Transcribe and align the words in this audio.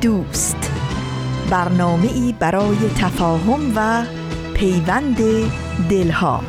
دوست. 0.00 0.72
برنامه 1.50 2.08
ای 2.12 2.34
برای 2.38 2.76
تفاهم 2.98 3.72
و 3.76 4.04
پیوند 4.54 5.16
دلها. 5.90 6.40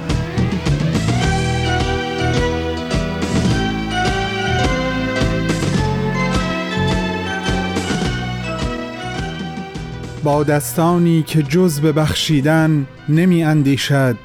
با 10.23 10.43
دستانی 10.43 11.23
که 11.23 11.43
جز 11.43 11.79
به 11.79 11.91
بخشیدن 11.91 12.87
نمی 13.09 13.43
اندیشد 13.43 14.17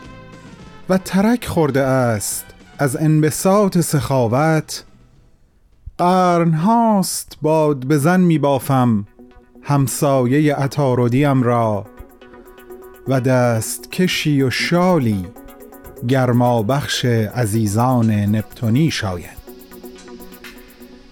و 0.89 0.99
ترک 0.99 1.47
خورده 1.47 1.83
است 1.83 2.45
از 2.79 2.97
انبساط 2.97 3.79
سخاوت 3.79 4.85
قرن 5.99 6.53
هاست 6.53 7.39
باد 7.43 7.87
بزن 7.87 8.21
می 8.21 8.39
بافم. 8.39 9.07
همسایه 9.69 10.55
عطارودیم 10.55 11.43
را 11.43 11.87
و 13.09 13.21
دست 13.21 13.93
کشی 13.93 14.43
و 14.43 14.51
شالی 14.51 15.27
گرما 16.09 16.63
بخش 16.63 17.05
عزیزان 17.05 18.11
نپتونی 18.11 18.91
شاید. 18.91 19.37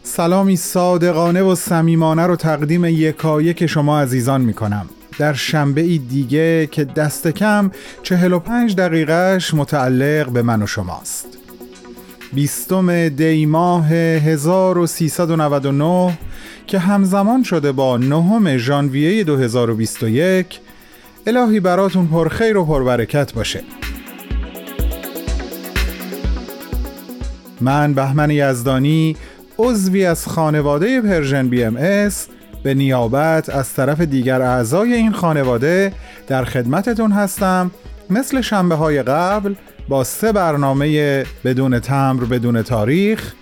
سلامی 0.03 0.57
صادقانه 0.57 1.43
و 1.43 1.55
صمیمانه 1.55 2.27
رو 2.27 2.37
تقدیم 2.37 2.85
یکایک 2.85 3.67
شما 3.67 4.01
عزیزان 4.01 4.41
می 4.41 4.55
کنم 4.55 4.87
در 5.19 5.33
شنبه 5.33 5.81
ای 5.81 5.99
دیگه 5.99 6.67
که 6.67 6.85
دست 6.85 7.29
کم 7.29 7.71
45 8.03 8.77
دقیقهش 8.77 9.55
متعلق 9.55 10.29
به 10.29 10.43
من 10.43 10.63
و 10.63 10.67
شماست. 10.67 11.44
بیستم 12.35 13.09
دی 13.09 13.47
ماه 13.47 13.89
1399 13.89 16.19
که 16.67 16.79
همزمان 16.79 17.43
شده 17.43 17.73
با 17.73 17.97
نهم 17.97 18.57
ژانویه 18.57 19.25
2021 19.25 20.61
الهی 21.27 21.61
براتون 21.61 22.07
پرخیر 22.07 22.57
و 22.57 22.65
پربرکت 22.65 23.33
باشه. 23.33 23.61
من 27.61 27.95
بهمن 27.95 28.31
یزدانی 28.31 29.17
عضوی 29.59 30.07
از 30.07 30.27
خانواده 30.27 31.01
Persian 31.01 31.49
BMS 31.49 32.27
به 32.63 32.75
نیابت 32.75 33.49
از 33.49 33.73
طرف 33.73 34.01
دیگر 34.01 34.43
اعضای 34.43 34.95
این 34.95 35.13
خانواده 35.13 35.93
در 36.27 36.45
خدمتتون 36.45 37.13
هستم. 37.13 37.71
مثل 38.11 38.41
شنبه 38.41 38.75
های 38.75 39.03
قبل 39.03 39.55
با 39.89 40.05
سه 40.05 40.33
برنامه 40.33 41.25
بدون 41.45 41.81
تمر 41.81 42.25
بدون 42.25 42.63
تاریخ 42.63 43.33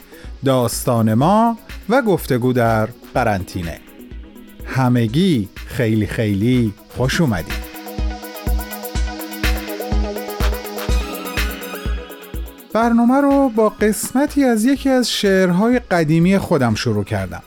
داستان 0.44 1.14
ما 1.14 1.58
و 1.88 2.02
گفتگو 2.02 2.52
در 2.52 2.88
قرنطینه. 3.14 3.80
همگی 4.66 5.48
خیلی 5.66 6.06
خیلی 6.06 6.72
خوش 6.88 7.20
اومدید. 7.20 7.72
برنامه 12.72 13.20
رو 13.20 13.48
با 13.48 13.68
قسمتی 13.68 14.44
از 14.44 14.64
یکی 14.64 14.88
از 14.88 15.10
شعرهای 15.10 15.78
قدیمی 15.78 16.38
خودم 16.38 16.74
شروع 16.74 17.04
کردم. 17.04 17.42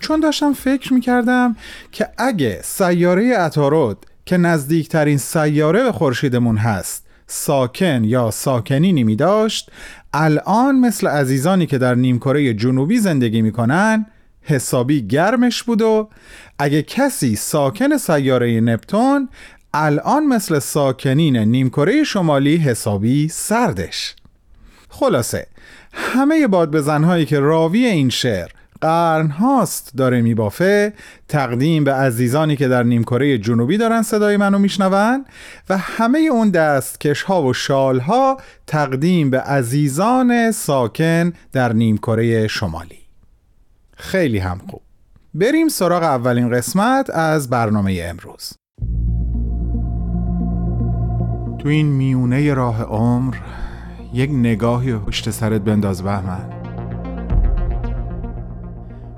چون 0.00 0.20
داشتم 0.20 0.52
فکر 0.52 0.92
می‌کردم 0.92 1.56
که 1.92 2.08
اگه 2.18 2.60
سیاره 2.64 3.36
اتارود 3.38 4.06
که 4.26 4.36
نزدیکترین 4.36 5.18
سیاره 5.18 5.82
به 5.82 5.92
خورشیدمون 5.92 6.56
هست 6.56 7.07
ساکن 7.30 8.04
یا 8.04 8.30
ساکنینی 8.30 9.04
می 9.04 9.16
داشت 9.16 9.70
الان 10.12 10.76
مثل 10.76 11.06
عزیزانی 11.06 11.66
که 11.66 11.78
در 11.78 11.94
نیمکره 11.94 12.54
جنوبی 12.54 12.98
زندگی 12.98 13.42
می‌کنن 13.42 14.06
حسابی 14.42 15.06
گرمش 15.06 15.62
بود 15.62 15.82
و 15.82 16.08
اگه 16.58 16.82
کسی 16.82 17.36
ساکن 17.36 17.96
سیاره 17.96 18.60
نپتون 18.60 19.28
الان 19.74 20.26
مثل 20.26 20.58
ساکنین 20.58 21.36
نیمکره 21.36 22.04
شمالی 22.04 22.56
حسابی 22.56 23.28
سردش. 23.28 24.16
خلاصه 24.88 25.46
همه 25.92 26.46
باد 26.46 26.70
بزنهایی 26.70 27.26
که 27.26 27.40
راوی 27.40 27.86
این 27.86 28.10
شعر 28.10 28.48
قرن 28.80 29.30
هاست 29.30 29.92
داره 29.96 30.20
میبافه. 30.20 30.92
تقدیم 31.28 31.84
به 31.84 31.92
عزیزانی 31.92 32.56
که 32.56 32.68
در 32.68 32.82
نیمکره 32.82 33.38
جنوبی 33.38 33.76
دارن 33.76 34.02
صدای 34.02 34.36
منو 34.36 34.58
میشنون 34.58 35.24
و 35.70 35.78
همه 35.78 36.18
اون 36.18 36.50
دستکش 36.50 37.22
ها 37.22 37.42
و 37.42 37.52
شال 37.52 38.00
ها 38.00 38.40
تقدیم 38.66 39.30
به 39.30 39.40
عزیزان 39.40 40.52
ساکن 40.52 41.32
در 41.52 41.72
نیمکره 41.72 42.46
شمالی. 42.46 42.98
خیلی 43.96 44.38
هم 44.38 44.60
خوب. 44.70 44.82
بریم 45.34 45.68
سراغ 45.68 46.02
اولین 46.02 46.50
قسمت 46.50 47.10
از 47.10 47.50
برنامه 47.50 48.02
امروز. 48.04 48.52
تو 51.58 51.68
این 51.68 51.86
میونه 51.86 52.54
راه 52.54 52.82
عمر 52.82 53.36
یک 54.12 54.30
نگاهی 54.30 54.96
پشت 54.96 55.30
سرت 55.30 55.60
بنداز 55.60 56.02
بهمن. 56.02 56.57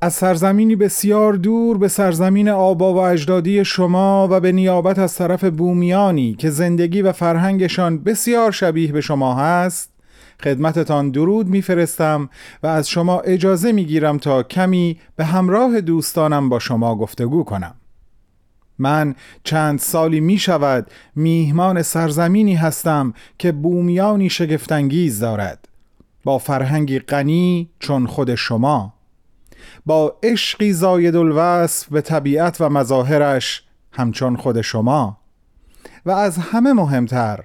از 0.00 0.14
سرزمینی 0.14 0.76
بسیار 0.76 1.32
دور 1.32 1.78
به 1.78 1.88
سرزمین 1.88 2.48
آبا 2.48 2.94
و 2.94 2.98
اجدادی 2.98 3.64
شما 3.64 4.28
و 4.30 4.40
به 4.40 4.52
نیابت 4.52 4.98
از 4.98 5.14
طرف 5.14 5.44
بومیانی 5.44 6.34
که 6.34 6.50
زندگی 6.50 7.02
و 7.02 7.12
فرهنگشان 7.12 7.98
بسیار 7.98 8.52
شبیه 8.52 8.92
به 8.92 9.00
شما 9.00 9.34
هست 9.34 9.92
خدمتتان 10.42 11.10
درود 11.10 11.46
میفرستم 11.48 12.30
و 12.62 12.66
از 12.66 12.88
شما 12.88 13.20
اجازه 13.20 13.72
می‌گیرم 13.72 14.18
تا 14.18 14.42
کمی 14.42 14.98
به 15.16 15.24
همراه 15.24 15.80
دوستانم 15.80 16.48
با 16.48 16.58
شما 16.58 16.96
گفتگو 16.96 17.44
کنم. 17.44 17.74
من 18.78 19.14
چند 19.44 19.78
سالی 19.78 20.20
می 20.20 20.38
شود 20.38 20.90
میهمان 21.16 21.82
سرزمینی 21.82 22.54
هستم 22.54 23.14
که 23.38 23.52
بومیانی 23.52 24.30
شگفتانگیز 24.30 25.20
دارد. 25.20 25.68
با 26.24 26.38
فرهنگی 26.38 26.98
غنی 26.98 27.70
چون 27.78 28.06
خود 28.06 28.34
شما. 28.34 28.97
با 29.86 30.16
عشقی 30.22 30.72
زاید 30.72 31.16
الوصف 31.16 31.88
به 31.88 32.00
طبیعت 32.00 32.60
و 32.60 32.68
مظاهرش 32.68 33.62
همچون 33.92 34.36
خود 34.36 34.60
شما. 34.60 35.18
و 36.06 36.10
از 36.10 36.38
همه 36.38 36.72
مهمتر 36.72 37.44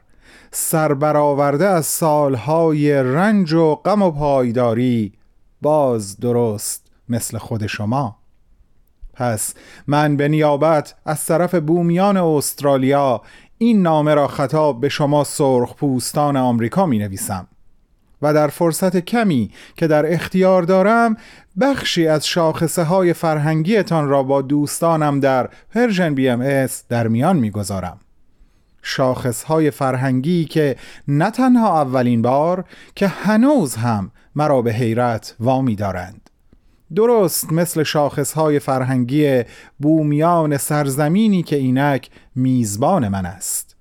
سربرآورده 0.52 1.68
از 1.68 1.86
سالهای 1.86 2.94
رنج 2.94 3.54
و 3.54 3.76
غم 3.76 4.02
و 4.02 4.12
پایداری 4.12 5.14
باز 5.62 6.18
درست 6.18 6.92
مثل 7.10 7.38
خود 7.38 7.68
شما. 7.68 8.18
پس 9.14 9.54
من 9.88 10.18
به 10.18 10.28
نیابت 10.28 10.96
از 11.06 11.26
طرف 11.26 11.56
بومیان 11.56 12.18
استرالیا 12.18 13.22
این 13.58 13.82
نامه 13.82 14.14
را 14.14 14.28
خطاب 14.28 14.82
به 14.82 14.90
شما 14.90 15.24
سرخ 15.24 15.76
پوستان 15.76 16.38
آمریکا 16.38 16.86
می 16.86 17.00
نویسم. 17.00 17.48
و 18.24 18.34
در 18.34 18.48
فرصت 18.48 18.98
کمی 18.98 19.52
که 19.78 19.88
در 19.88 20.14
اختیار 20.14 20.64
دارم 20.64 21.18
بخشی 21.62 22.08
از 22.08 22.28
شاخصه 22.28 22.84
های 22.84 23.14
فرهنگیتان 23.14 24.08
را 24.08 24.24
با 24.24 24.42
دوستانم 24.42 25.20
در 25.20 25.50
Persian 25.74 26.16
BMS 26.16 26.68
در 26.90 27.08
میان 27.08 27.36
می‌گذارم. 27.36 28.00
شاخصهای 28.82 29.72
فرهنگی 29.72 30.46
که 30.46 30.76
نه 31.08 31.32
تنها 31.32 31.82
اولین 31.82 32.22
بار 32.22 32.66
که 32.96 33.08
هنوز 33.08 33.76
هم 33.76 34.12
مرا 34.36 34.62
به 34.62 34.74
حیرت 34.74 35.36
وامی 35.40 35.76
دارند. 35.76 36.30
درست 36.96 37.54
مثل 37.54 37.84
شاخصهای 37.84 38.60
فرهنگی 38.60 39.44
بومیان 39.80 40.58
سرزمینی 40.58 41.44
که 41.44 41.56
اینک 41.56 42.10
میزبان 42.36 43.08
من 43.08 43.26
است. 43.26 43.76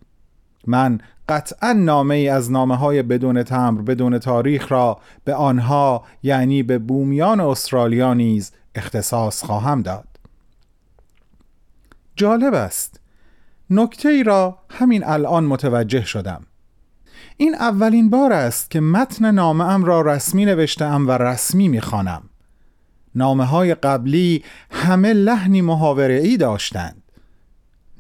من 0.67 1.01
قطعا 1.29 1.73
نامه 1.73 2.15
ای 2.15 2.29
از 2.29 2.51
نامه 2.51 2.77
های 2.77 3.03
بدون 3.03 3.43
تمر 3.43 3.83
بدون 3.83 4.19
تاریخ 4.19 4.73
را 4.73 5.01
به 5.25 5.35
آنها 5.35 6.05
یعنی 6.23 6.63
به 6.63 6.79
بومیان 6.79 7.41
استرالیا 7.41 8.15
نیز 8.15 8.53
اختصاص 8.75 9.45
خواهم 9.45 9.83
داد. 9.83 10.09
جالب 12.17 12.55
است. 12.55 13.01
نکته 13.71 14.09
ای 14.09 14.23
را 14.23 14.59
همین 14.71 15.05
الان 15.05 15.45
متوجه 15.45 16.05
شدم. 16.05 16.47
این 17.37 17.55
اولین 17.55 18.11
بار 18.11 18.33
است 18.33 18.71
که 18.71 18.81
متن 18.81 19.31
نامه 19.31 19.65
ام 19.65 19.85
را 19.85 20.01
رسمی 20.01 20.45
نوشتم 20.45 21.09
و 21.09 21.11
رسمی 21.11 21.69
می‌خوانم. 21.69 22.23
نامه 23.15 23.45
های 23.45 23.75
قبلی 23.75 24.45
همه 24.71 25.13
لحنی 25.13 25.63
محاوره 25.63 26.15
ای 26.15 26.37
داشتند. 26.37 27.02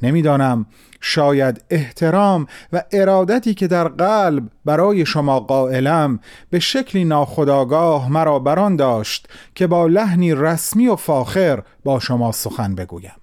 نمی‌دانم. 0.02 0.66
شاید 1.00 1.64
احترام 1.70 2.46
و 2.72 2.82
ارادتی 2.93 3.54
که 3.54 3.66
در 3.66 3.88
قلب 3.88 4.49
برای 4.64 5.06
شما 5.06 5.40
قائلم 5.40 6.20
به 6.50 6.58
شکلی 6.58 7.04
ناخداگاه 7.04 8.12
مرا 8.12 8.38
بران 8.38 8.76
داشت 8.76 9.28
که 9.54 9.66
با 9.66 9.87
لحنی 9.87 10.34
رسمی 10.34 10.88
و 10.88 10.96
فاخر 10.96 11.62
با 11.84 12.00
شما 12.00 12.32
سخن 12.32 12.75
بگویم. 12.75 13.21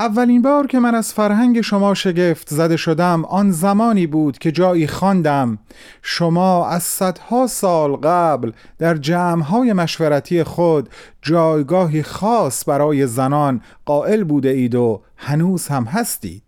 اولین 0.00 0.42
بار 0.42 0.66
که 0.66 0.78
من 0.78 0.94
از 0.94 1.14
فرهنگ 1.14 1.60
شما 1.60 1.94
شگفت 1.94 2.48
زده 2.48 2.76
شدم 2.76 3.24
آن 3.24 3.50
زمانی 3.50 4.06
بود 4.06 4.38
که 4.38 4.52
جایی 4.52 4.86
خواندم. 4.86 5.58
شما 6.02 6.68
از 6.68 6.82
صدها 6.82 7.46
سال 7.46 7.96
قبل 7.96 8.52
در 8.78 8.94
جمعهای 8.94 9.72
مشورتی 9.72 10.42
خود 10.42 10.88
جایگاهی 11.22 12.02
خاص 12.02 12.68
برای 12.68 13.06
زنان 13.06 13.60
قائل 13.84 14.24
بوده 14.24 14.48
اید 14.48 14.74
و 14.74 15.02
هنوز 15.16 15.68
هم 15.68 15.84
هستید. 15.84 16.47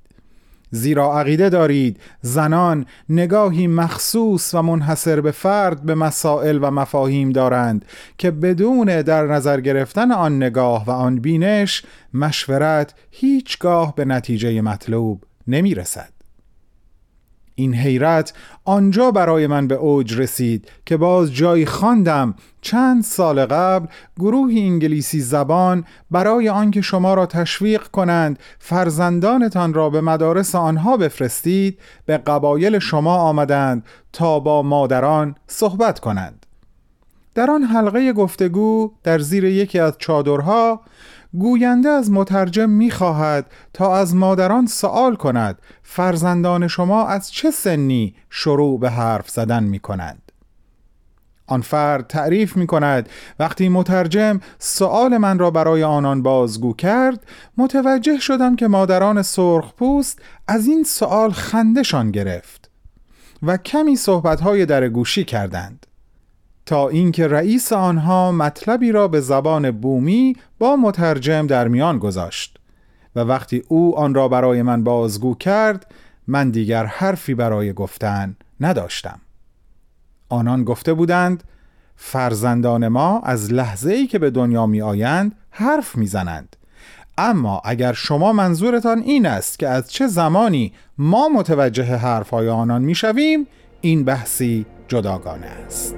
زیرا 0.70 1.20
عقیده 1.20 1.48
دارید 1.48 2.00
زنان 2.22 2.86
نگاهی 3.08 3.66
مخصوص 3.66 4.54
و 4.54 4.62
منحصر 4.62 5.20
به 5.20 5.30
فرد 5.30 5.82
به 5.82 5.94
مسائل 5.94 6.58
و 6.62 6.70
مفاهیم 6.70 7.30
دارند 7.32 7.84
که 8.18 8.30
بدون 8.30 9.02
در 9.02 9.26
نظر 9.26 9.60
گرفتن 9.60 10.12
آن 10.12 10.36
نگاه 10.36 10.86
و 10.86 10.90
آن 10.90 11.16
بینش 11.16 11.82
مشورت 12.14 12.94
هیچگاه 13.10 13.94
به 13.94 14.04
نتیجه 14.04 14.60
مطلوب 14.60 15.24
نمی 15.46 15.74
رسد. 15.74 16.19
این 17.54 17.74
حیرت 17.74 18.32
آنجا 18.64 19.10
برای 19.10 19.46
من 19.46 19.66
به 19.66 19.74
اوج 19.74 20.20
رسید 20.20 20.68
که 20.86 20.96
باز 20.96 21.34
جایی 21.34 21.66
خواندم 21.66 22.34
چند 22.60 23.02
سال 23.02 23.46
قبل 23.46 23.86
گروهی 24.18 24.60
انگلیسی 24.60 25.20
زبان 25.20 25.84
برای 26.10 26.48
آنکه 26.48 26.80
شما 26.80 27.14
را 27.14 27.26
تشویق 27.26 27.82
کنند 27.82 28.38
فرزندانتان 28.58 29.74
را 29.74 29.90
به 29.90 30.00
مدارس 30.00 30.54
آنها 30.54 30.96
بفرستید 30.96 31.78
به 32.06 32.18
قبایل 32.18 32.78
شما 32.78 33.16
آمدند 33.16 33.84
تا 34.12 34.40
با 34.40 34.62
مادران 34.62 35.34
صحبت 35.46 36.00
کنند. 36.00 36.46
در 37.34 37.50
آن 37.50 37.62
حلقه 37.62 38.12
گفتگو 38.12 38.92
در 39.02 39.18
زیر 39.18 39.44
یکی 39.44 39.78
از 39.78 39.94
چادرها 39.98 40.80
گوینده 41.38 41.88
از 41.88 42.10
مترجم 42.10 42.70
می‌خواهد 42.70 43.46
تا 43.72 43.96
از 43.96 44.14
مادران 44.14 44.66
سوال 44.66 45.16
کند 45.16 45.58
فرزندان 45.82 46.68
شما 46.68 47.06
از 47.06 47.32
چه 47.32 47.50
سنی 47.50 48.14
شروع 48.30 48.80
به 48.80 48.90
حرف 48.90 49.30
زدن 49.30 49.64
می 49.64 49.78
کنند 49.78 50.32
آن 51.46 51.60
فرد 51.60 52.06
تعریف 52.06 52.56
می 52.56 52.66
کند 52.66 53.08
وقتی 53.38 53.68
مترجم 53.68 54.40
سوال 54.58 55.16
من 55.16 55.38
را 55.38 55.50
برای 55.50 55.82
آنان 55.82 56.22
بازگو 56.22 56.74
کرد 56.74 57.26
متوجه 57.56 58.18
شدم 58.18 58.56
که 58.56 58.68
مادران 58.68 59.22
سرخ 59.22 59.74
پوست 59.74 60.22
از 60.48 60.66
این 60.66 60.82
سوال 60.82 61.30
خندشان 61.30 62.10
گرفت 62.10 62.70
و 63.42 63.56
کمی 63.56 63.96
صحبتهای 63.96 64.66
در 64.66 64.88
گوشی 64.88 65.24
کردند. 65.24 65.86
تا 66.70 66.88
اینکه 66.88 67.28
رئیس 67.28 67.72
آنها 67.72 68.32
مطلبی 68.32 68.92
را 68.92 69.08
به 69.08 69.20
زبان 69.20 69.70
بومی 69.70 70.36
با 70.58 70.76
مترجم 70.76 71.46
در 71.46 71.68
میان 71.68 71.98
گذاشت 71.98 72.58
و 73.16 73.20
وقتی 73.20 73.62
او 73.68 73.98
آن 73.98 74.14
را 74.14 74.28
برای 74.28 74.62
من 74.62 74.84
بازگو 74.84 75.34
کرد 75.34 75.86
من 76.26 76.50
دیگر 76.50 76.84
حرفی 76.84 77.34
برای 77.34 77.72
گفتن 77.72 78.36
نداشتم. 78.60 79.20
آنان 80.28 80.64
گفته 80.64 80.94
بودند 80.94 81.44
فرزندان 81.96 82.88
ما 82.88 83.20
از 83.20 83.52
لحظه 83.52 83.92
ای 83.92 84.06
که 84.06 84.18
به 84.18 84.30
دنیا 84.30 84.66
می 84.66 84.82
آیند 84.82 85.34
حرف 85.50 85.96
می 85.96 86.06
زنند 86.06 86.56
اما 87.18 87.62
اگر 87.64 87.92
شما 87.92 88.32
منظورتان 88.32 88.98
این 88.98 89.26
است 89.26 89.58
که 89.58 89.68
از 89.68 89.92
چه 89.92 90.06
زمانی 90.06 90.72
ما 90.98 91.28
متوجه 91.28 91.96
حرفهای 91.96 92.48
آنان 92.48 92.82
می 92.82 92.94
شویم 92.94 93.46
این 93.80 94.04
بحثی 94.04 94.66
جداگانه 94.90 95.46
است. 95.46 95.94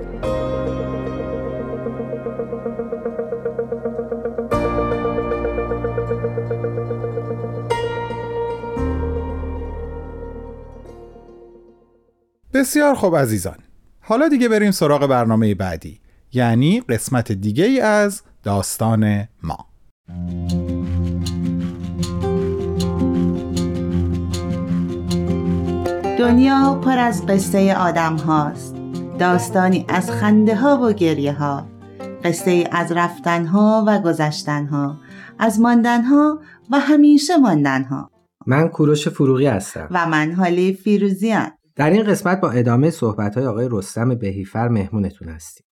بسیار 12.55 12.95
خوب 12.95 13.17
عزیزان. 13.17 13.57
حالا 14.01 14.29
دیگه 14.29 14.49
بریم 14.49 14.71
سراغ 14.71 15.07
برنامه 15.07 15.55
بعدی 15.55 16.01
یعنی 16.33 16.81
قسمت 16.81 17.33
دیگه 17.33 17.65
ای 17.65 17.81
از 17.81 18.23
داستان 18.43 19.29
ما. 19.43 19.67
دنیا 26.19 26.81
پر 26.85 26.99
از 26.99 27.27
قصه 27.27 27.75
آدم 27.75 28.17
هاست. 28.17 28.82
داستانی 29.23 29.85
از 29.89 30.11
خنده 30.11 30.57
ها 30.57 30.81
و 30.83 30.93
گریه 30.93 31.33
ها 31.33 31.67
قصه 32.25 32.69
از 32.73 32.93
رفتن 32.93 33.47
ها 33.47 33.85
و 33.87 33.99
گذشتن 33.99 34.67
ها 34.67 34.97
از 35.39 35.61
ماندن 35.61 36.03
ها 36.03 36.41
و 36.71 36.79
همیشه 36.79 37.37
ماندن 37.37 37.85
ها 37.85 38.11
من 38.47 38.69
کوروش 38.69 39.09
فروغی 39.09 39.47
هستم. 39.47 39.89
و 39.91 40.07
من 40.07 40.33
حالی 40.33 40.73
فیروزیان 40.73 41.51
در 41.77 41.91
این 41.91 42.03
قسمت 42.03 42.41
با 42.41 42.51
ادامه 42.51 42.91
صحبت 42.91 43.35
های 43.35 43.47
آقای 43.47 43.69
رستم 43.71 44.15
بهیفر 44.15 44.69
مهمونتون 44.69 45.29
هستیم. 45.29 45.67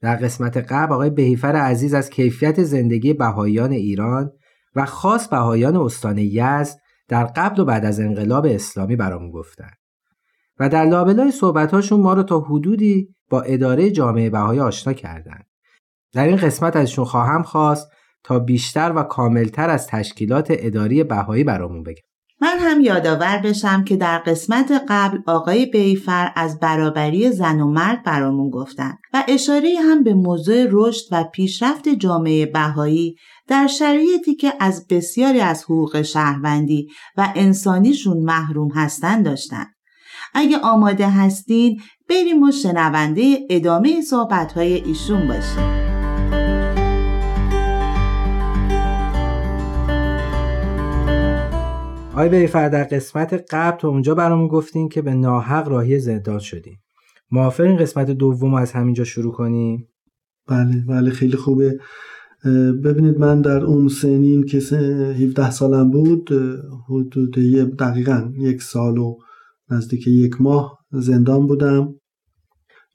در 0.00 0.16
قسمت 0.16 0.56
قبل 0.56 0.92
آقای 0.92 1.10
بهیفر 1.10 1.56
عزیز 1.56 1.94
از 1.94 2.10
کیفیت 2.10 2.62
زندگی 2.62 3.14
بهاییان 3.14 3.72
ایران 3.72 4.30
و 4.76 4.84
خاص 4.84 5.28
بهاییان 5.28 5.76
استان 5.76 6.18
یزد 6.18 6.78
در 7.08 7.24
قبل 7.24 7.62
و 7.62 7.64
بعد 7.64 7.84
از 7.84 8.00
انقلاب 8.00 8.46
اسلامی 8.46 8.96
برامون 8.96 9.30
گفتن. 9.30 9.70
و 10.58 10.68
در 10.68 10.84
لابلای 10.84 11.30
صحبتهاشون 11.30 12.00
ما 12.00 12.14
رو 12.14 12.22
تا 12.22 12.40
حدودی 12.40 13.14
با 13.30 13.40
اداره 13.42 13.90
جامعه 13.90 14.30
بهایی 14.30 14.60
آشنا 14.60 14.92
کردند. 14.92 15.46
در 16.12 16.26
این 16.26 16.36
قسمت 16.36 16.76
ازشون 16.76 17.04
خواهم 17.04 17.42
خواست 17.42 17.88
تا 18.24 18.38
بیشتر 18.38 18.92
و 18.96 19.02
کاملتر 19.02 19.70
از 19.70 19.86
تشکیلات 19.86 20.46
اداری 20.50 21.04
بهایی 21.04 21.44
برامون 21.44 21.82
بگن. 21.82 22.02
من 22.40 22.56
هم 22.58 22.80
یادآور 22.80 23.38
بشم 23.44 23.84
که 23.84 23.96
در 23.96 24.18
قسمت 24.18 24.82
قبل 24.88 25.18
آقای 25.26 25.66
بیفر 25.66 26.32
از 26.36 26.60
برابری 26.60 27.32
زن 27.32 27.60
و 27.60 27.70
مرد 27.70 28.02
برامون 28.02 28.50
گفتن 28.50 28.94
و 29.14 29.24
اشاره 29.28 29.74
هم 29.82 30.02
به 30.02 30.14
موضوع 30.14 30.66
رشد 30.70 31.04
و 31.12 31.24
پیشرفت 31.24 31.88
جامعه 31.88 32.46
بهایی 32.46 33.16
در 33.48 33.66
شرایطی 33.66 34.34
که 34.34 34.52
از 34.60 34.86
بسیاری 34.90 35.40
از 35.40 35.64
حقوق 35.64 36.02
شهروندی 36.02 36.88
و 37.16 37.32
انسانیشون 37.34 38.18
محروم 38.18 38.70
هستن 38.70 39.22
داشتن. 39.22 39.66
اگه 40.38 40.58
آماده 40.58 41.10
هستین 41.10 41.80
بریم 42.08 42.42
و 42.42 42.50
شنونده 42.50 43.38
ادامه 43.50 44.00
صحبتهای 44.00 44.72
ایشون 44.72 45.28
باشیم. 45.28 45.86
آقای 52.12 52.28
بیفر 52.28 52.68
در 52.68 52.84
قسمت 52.84 53.44
قبل 53.50 53.76
تو 53.78 53.88
اونجا 53.88 54.14
برامون 54.14 54.48
گفتین 54.48 54.88
که 54.88 55.02
به 55.02 55.14
ناحق 55.14 55.68
راهی 55.68 55.98
زندان 55.98 56.38
شدیم. 56.38 56.78
موافق 57.30 57.64
این 57.64 57.76
قسمت 57.76 58.10
دوم 58.10 58.54
از 58.54 58.72
همینجا 58.72 59.04
شروع 59.04 59.32
کنیم؟ 59.32 59.88
بله 60.48 60.84
بله 60.88 61.10
خیلی 61.10 61.36
خوبه. 61.36 61.78
ببینید 62.84 63.18
من 63.18 63.40
در 63.40 63.64
اون 63.64 63.88
سنین 63.88 64.44
که 64.44 64.58
17 64.58 65.50
سالم 65.50 65.90
بود 65.90 66.30
حدود 66.88 67.34
دقیقا 67.78 68.32
یک 68.38 68.62
سال 68.62 68.98
و 68.98 69.18
نزدیک 69.70 70.06
یک 70.06 70.40
ماه 70.40 70.78
زندان 70.92 71.46
بودم. 71.46 71.94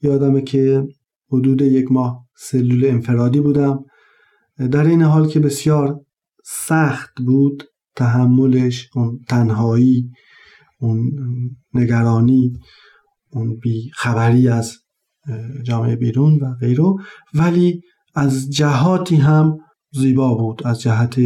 یادمه 0.01 0.41
که 0.41 0.87
حدود 1.31 1.61
یک 1.61 1.91
ماه 1.91 2.27
سلول 2.37 2.85
انفرادی 2.85 3.39
بودم. 3.39 3.79
در 4.71 4.87
این 4.87 5.01
حال 5.01 5.27
که 5.27 5.39
بسیار 5.39 5.99
سخت 6.45 7.21
بود 7.25 7.63
تحملش 7.95 8.89
اون 8.95 9.19
تنهایی 9.29 10.11
اون 10.79 11.11
نگرانی 11.73 12.53
اون 13.31 13.55
بی 13.55 13.91
خبری 13.93 14.47
از 14.47 14.77
جامعه 15.63 15.95
بیرون 15.95 16.39
و 16.39 16.53
غیره. 16.53 16.83
ولی 17.33 17.81
از 18.15 18.49
جهاتی 18.49 19.15
هم 19.15 19.57
زیبا 19.91 20.35
بود 20.35 20.67
از 20.67 20.81
جهت 20.81 21.19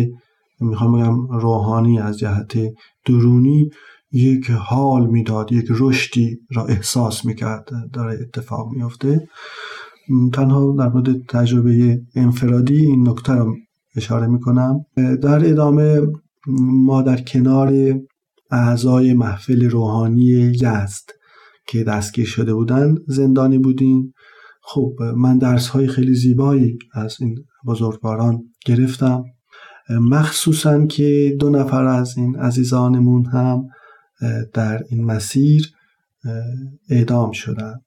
می‌خوام 0.60 1.00
بگم 1.00 1.40
روحانی 1.40 2.00
از 2.00 2.20
جهت 2.20 2.58
درونی. 3.06 3.70
یک 4.16 4.52
حال 4.52 5.08
می‌داد 5.08 5.52
یک 5.52 5.66
رشدی 5.70 6.40
را 6.52 6.66
احساس 6.66 7.26
می‌کرد 7.26 7.70
داره 7.94 8.20
اتفاق 8.22 8.72
میفته 8.72 9.28
تنها 10.34 10.76
در 10.78 10.90
مورد 10.90 11.26
تجربه 11.26 12.02
انفرادی 12.16 12.76
این 12.76 13.10
نکته 13.10 13.34
رو 13.34 13.56
اشاره 13.96 14.28
می‌کنم. 14.28 14.86
در 15.22 15.50
ادامه 15.50 16.02
ما 16.70 17.02
در 17.02 17.22
کنار 17.22 17.74
اعضای 18.52 19.14
محفل 19.14 19.70
روحانی 19.70 20.26
یزد 20.26 21.10
که 21.68 21.84
دستگیر 21.84 22.26
شده 22.26 22.54
بودن 22.54 22.96
زندانی 23.08 23.58
بودیم. 23.58 24.14
خب 24.62 24.94
من 25.18 25.38
درس 25.38 25.68
های 25.68 25.88
خیلی 25.88 26.16
زیبایی 26.16 26.78
از 26.94 27.18
این 27.20 27.36
بزرگواران 27.68 28.44
گرفتم. 28.66 29.24
مخصوصا 29.90 30.86
که 30.86 31.36
دو 31.40 31.50
نفر 31.50 31.86
از 31.86 32.18
این 32.18 32.36
عزیزانمون 32.36 33.26
هم 33.26 33.64
در 34.54 34.84
این 34.90 35.06
مسیر 35.06 35.72
اعدام 36.90 37.32
شدند. 37.32 37.82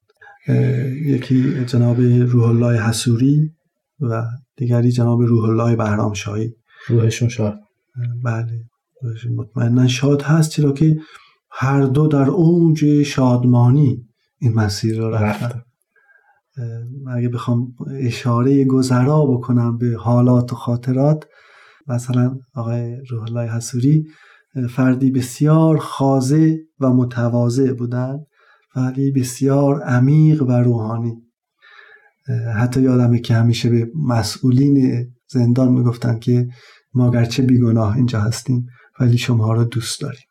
یکی 1.07 1.65
جناب 1.65 2.01
روح 2.01 2.49
الله 2.49 2.83
حسوری 2.83 3.53
و 4.01 4.25
دیگری 4.57 4.91
جناب 4.91 5.23
روح 5.23 5.45
الله 5.45 5.77
بهرامشاهی. 5.77 6.55
روحشون 6.89 7.29
شاد. 7.29 7.59
بله 8.25 8.65
مطمئنا 9.37 9.87
شاد 9.87 10.23
هست 10.23 10.51
چرا 10.51 10.73
که 10.73 11.01
هر 11.51 11.83
دو 11.83 12.07
در 12.07 12.31
اوج 12.31 13.03
شادمانی 13.03 14.07
این 14.39 14.55
مسیر 14.55 14.99
رو 14.99 15.11
رفتن. 15.11 15.63
اگه 17.17 17.29
بخوام 17.29 17.75
اشاره 18.01 18.65
گذرا 18.65 19.27
بکنم 19.27 19.79
به 19.79 19.97
حالات 19.99 20.53
و 20.53 20.57
خاطرات 20.57 21.25
مثلا 21.87 22.39
آقای 22.55 22.97
روح 23.11 23.23
الله 23.23 23.51
حسوری 23.51 24.07
فردی 24.67 25.11
بسیار 25.11 25.79
خازه 25.79 26.59
و 26.81 26.93
متواضع 26.93 27.73
بودن 27.73 28.19
ولی 28.77 29.11
بسیار 29.11 29.83
عمیق 29.83 30.43
و 30.43 30.53
روحانی. 30.53 31.23
حتی 32.55 32.83
یادمه 32.83 33.19
که 33.19 33.35
همیشه 33.35 33.71
به 33.71 33.91
مسئولین 33.95 35.07
زندان 35.29 35.73
می‌گفتن 35.73 36.19
که 36.19 36.49
ما 36.95 37.11
گرچه 37.11 37.43
بیگناه 37.43 37.97
اینجا 37.97 38.21
هستیم 38.21 38.67
ولی 39.01 39.19
شما 39.19 39.53
را 39.53 39.65
دوست 39.65 40.01
داریم. 40.01 40.27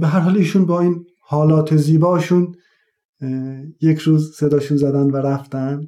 به 0.00 0.06
هر 0.06 0.20
حال 0.20 0.36
ایشون 0.36 0.66
با 0.66 0.80
این 0.80 1.04
حالات 1.20 1.76
زیباشون 1.76 2.54
یک 3.80 3.98
روز 3.98 4.36
صداشون 4.36 4.76
زدن 4.76 5.10
و 5.10 5.16
رفتن. 5.16 5.80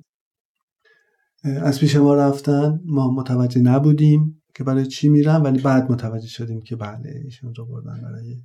از 1.45 1.81
پیش 1.81 1.97
ما 1.97 2.15
رفتن 2.15 2.81
ما 2.85 3.11
متوجه 3.11 3.61
نبودیم. 3.61 4.43
که 4.55 4.65
برای 4.65 4.87
چی 4.87 5.09
میرن 5.09 5.43
ولی 5.43 5.63
بعد 5.63 5.93
متوجه 5.93 6.29
شدیم 6.29 6.61
که 6.61 6.77
بله 6.77 7.21
ایشون 7.25 7.55
رو 7.55 7.67
بردن 7.67 8.01
برای 8.03 8.37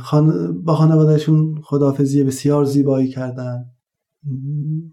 خان... 0.00 0.52
با 0.62 0.74
خانوادهشون 0.74 1.60
خدافزی 1.62 2.24
بسیار 2.24 2.64
زیبایی 2.64 3.08
کردن. 3.08 3.64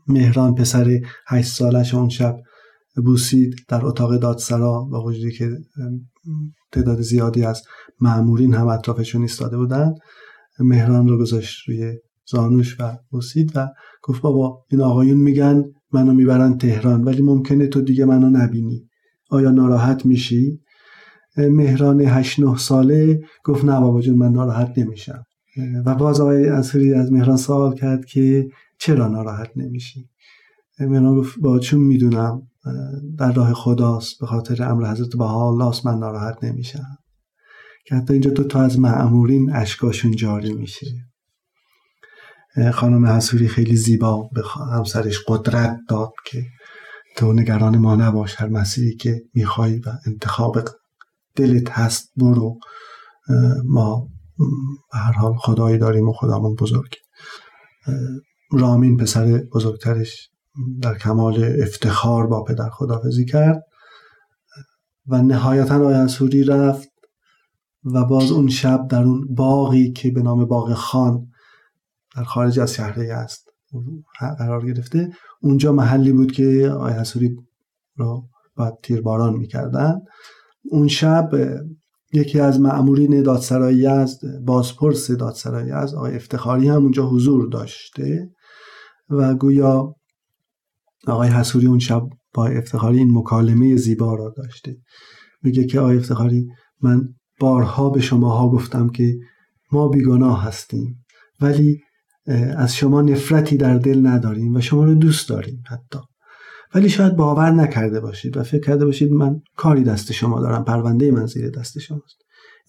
مهران 0.08 0.56
پسر 0.56 1.00
هشت 1.28 1.54
سالش 1.54 1.94
اون 1.94 2.10
شب 2.10 2.38
بوسید 3.06 3.56
در 3.68 3.86
اتاق 3.86 4.18
دادسرا 4.18 4.84
با 4.92 5.04
وجودی 5.04 5.32
که 5.32 5.50
تعداد 6.72 7.02
زیادی 7.02 7.44
از 7.44 7.64
معمورین 8.02 8.54
هم 8.54 8.68
اطرافشون 8.68 9.22
ایستاده 9.22 9.58
بودن. 9.58 9.94
مهران 10.60 11.08
رو 11.08 11.18
گذاشت 11.18 11.70
روی 11.70 11.94
زانوش 12.32 12.80
و 12.80 12.98
بوسید 13.10 13.52
و 13.56 13.68
گفت 14.04 14.22
بابا 14.22 14.66
این 14.72 14.82
آقایون 14.82 15.18
میگن 15.18 15.64
منو 15.92 16.14
می‌برن 16.14 16.58
تهران 16.58 17.04
ولی 17.04 17.22
ممکنه 17.22 17.68
تو 17.68 17.82
دیگه 17.82 18.06
منو 18.06 18.30
نبینی. 18.30 18.90
آیا 19.30 19.52
ناراحت 19.52 20.06
میشی؟ 20.06 20.60
مهران 21.38 22.02
هشت 22.02 22.40
نه 22.40 22.58
ساله 22.58 23.22
گفت 23.44 23.66
نه 23.66 23.80
بابا 23.80 24.02
جون 24.02 24.18
من 24.18 24.32
ناراحت 24.32 24.74
نمیشم. 24.78 25.24
و 25.86 25.96
باز 25.96 26.22
آقای 26.22 26.50
اصری 26.50 26.94
از 26.94 27.12
مهران 27.12 27.38
سوال 27.38 27.76
کرد 27.76 28.06
که 28.06 28.48
چرا 28.80 29.08
ناراحت 29.08 29.50
نمیشی؟ 29.56 30.10
مهران 30.80 31.16
گفت 31.16 31.40
با 31.40 31.60
چون 31.60 31.80
می‌دونم 31.80 32.42
در 33.18 33.32
راه 33.32 33.54
خداست 33.54 34.20
به 34.20 34.26
خاطر 34.26 34.64
امر 34.64 34.92
حضرت 34.92 35.16
بها 35.18 35.70
است 35.70 35.86
من 35.86 36.00
ناراحت 36.00 36.44
نمیشم. 36.44 36.98
که 37.86 37.96
حتی 37.96 38.14
اینجا 38.14 38.32
دو 38.32 38.44
تا 38.44 38.62
از 38.62 38.80
معمورین 38.80 39.52
اشکاشون 39.54 40.12
جاری 40.12 40.54
میشه. 40.54 40.88
خانم 42.74 43.06
حسوری 43.06 43.48
خیلی 43.48 43.76
زیبا 43.76 44.30
به 44.34 44.44
همسرش 44.72 45.20
قدرت 45.28 45.80
داد 45.90 46.12
که 46.26 46.44
تو 47.18 47.34
نگران 47.34 47.78
ما 47.78 47.96
نباش 47.96 48.36
هر 48.42 48.48
مسیری 48.48 48.96
که 48.96 49.22
می‌خوای 49.34 49.80
و 49.80 49.90
انتخاب 50.08 50.58
دلت 51.36 51.70
هست 51.70 52.12
برو. 52.16 52.60
ما 53.66 54.08
هر 54.94 55.12
حال 55.12 55.34
خدایی 55.38 55.78
داریم 55.78 56.10
و 56.10 56.14
خدامون 56.14 56.56
بزرگ. 56.56 56.96
رامین 58.52 58.98
پسر 58.98 59.44
بزرگترش 59.54 60.30
در 60.82 60.98
کمال 60.98 61.56
افتخار 61.62 62.28
با 62.28 62.44
پدر 62.44 62.70
خدافزی 62.70 63.26
کرد 63.26 63.64
و 65.08 65.22
نهایتا 65.22 65.86
آیسوری 65.86 66.44
رفت 66.44 66.90
و 67.86 68.06
باز 68.06 68.32
اون 68.32 68.48
شب 68.48 68.88
در 68.90 69.04
اون 69.04 69.36
باقی 69.36 69.92
که 69.92 70.12
به 70.12 70.22
نام 70.22 70.46
باغ 70.46 70.74
خان 70.74 71.28
در 72.16 72.24
خارج 72.24 72.60
از 72.60 72.74
شهره 72.74 73.14
است 73.14 73.50
قرار 74.40 74.66
گرفته 74.66 75.10
اونجا 75.42 75.72
محلی 75.72 76.12
بود 76.12 76.32
که 76.32 76.70
آقای 76.74 76.94
حسوری 76.94 77.36
را 77.98 78.24
باید 78.56 78.74
تیرباران 78.84 79.38
می‌کردن. 79.38 79.96
اون 80.72 80.88
شب 80.88 81.30
یکی 82.14 82.40
از 82.40 82.60
معمورین 82.60 83.24
دادسرای 83.24 83.76
یزد 83.76 84.20
بازپرس 84.46 85.12
دادسرای 85.12 85.66
یزد 85.66 85.96
آقای 85.96 86.16
افتخاری 86.16 86.68
هم 86.68 86.84
اونجا 86.84 87.10
حضور 87.10 87.50
داشته 87.50 88.30
و 89.10 89.36
گویا 89.36 89.96
آقای 91.08 91.30
حسوری 91.30 91.68
اون 91.68 91.80
شب 91.80 92.02
با 92.34 92.48
افتخاری 92.48 92.98
این 92.98 93.18
مکالمه 93.18 93.76
زیبا 93.76 94.16
را 94.16 94.34
داشته. 94.38 94.78
میگه 95.44 95.66
که 95.66 95.80
آقای 95.80 95.98
افتخاری 95.98 96.48
من 96.82 97.02
بارها 97.40 97.90
به 97.90 98.02
شماها 98.02 98.50
گفتم 98.50 98.90
که 98.90 99.18
ما 99.72 99.88
بیگناه 99.88 100.44
هستیم 100.44 101.06
ولی 101.42 101.80
از 102.58 102.76
شما 102.76 103.02
نفرتی 103.02 103.58
در 103.58 103.78
دل 103.78 104.08
نداریم 104.08 104.56
و 104.56 104.62
شما 104.62 104.84
رو 104.84 104.96
دوست 104.96 105.30
داریم 105.30 105.64
حتی. 105.68 106.00
ولی 106.76 106.90
شاید 106.90 107.16
باور 107.16 107.52
نکرده 107.52 108.00
باشید 108.00 108.38
و 108.38 108.44
فکر 108.44 108.62
کرده 108.62 108.86
باشید 108.86 109.12
من 109.12 109.42
کاری 109.56 109.84
دست 109.84 110.12
شما 110.12 110.42
دارم 110.42 110.64
پرونده 110.64 111.12
من 111.12 111.26
زیر 111.26 111.50
دست 111.50 111.80
شماست. 111.80 112.18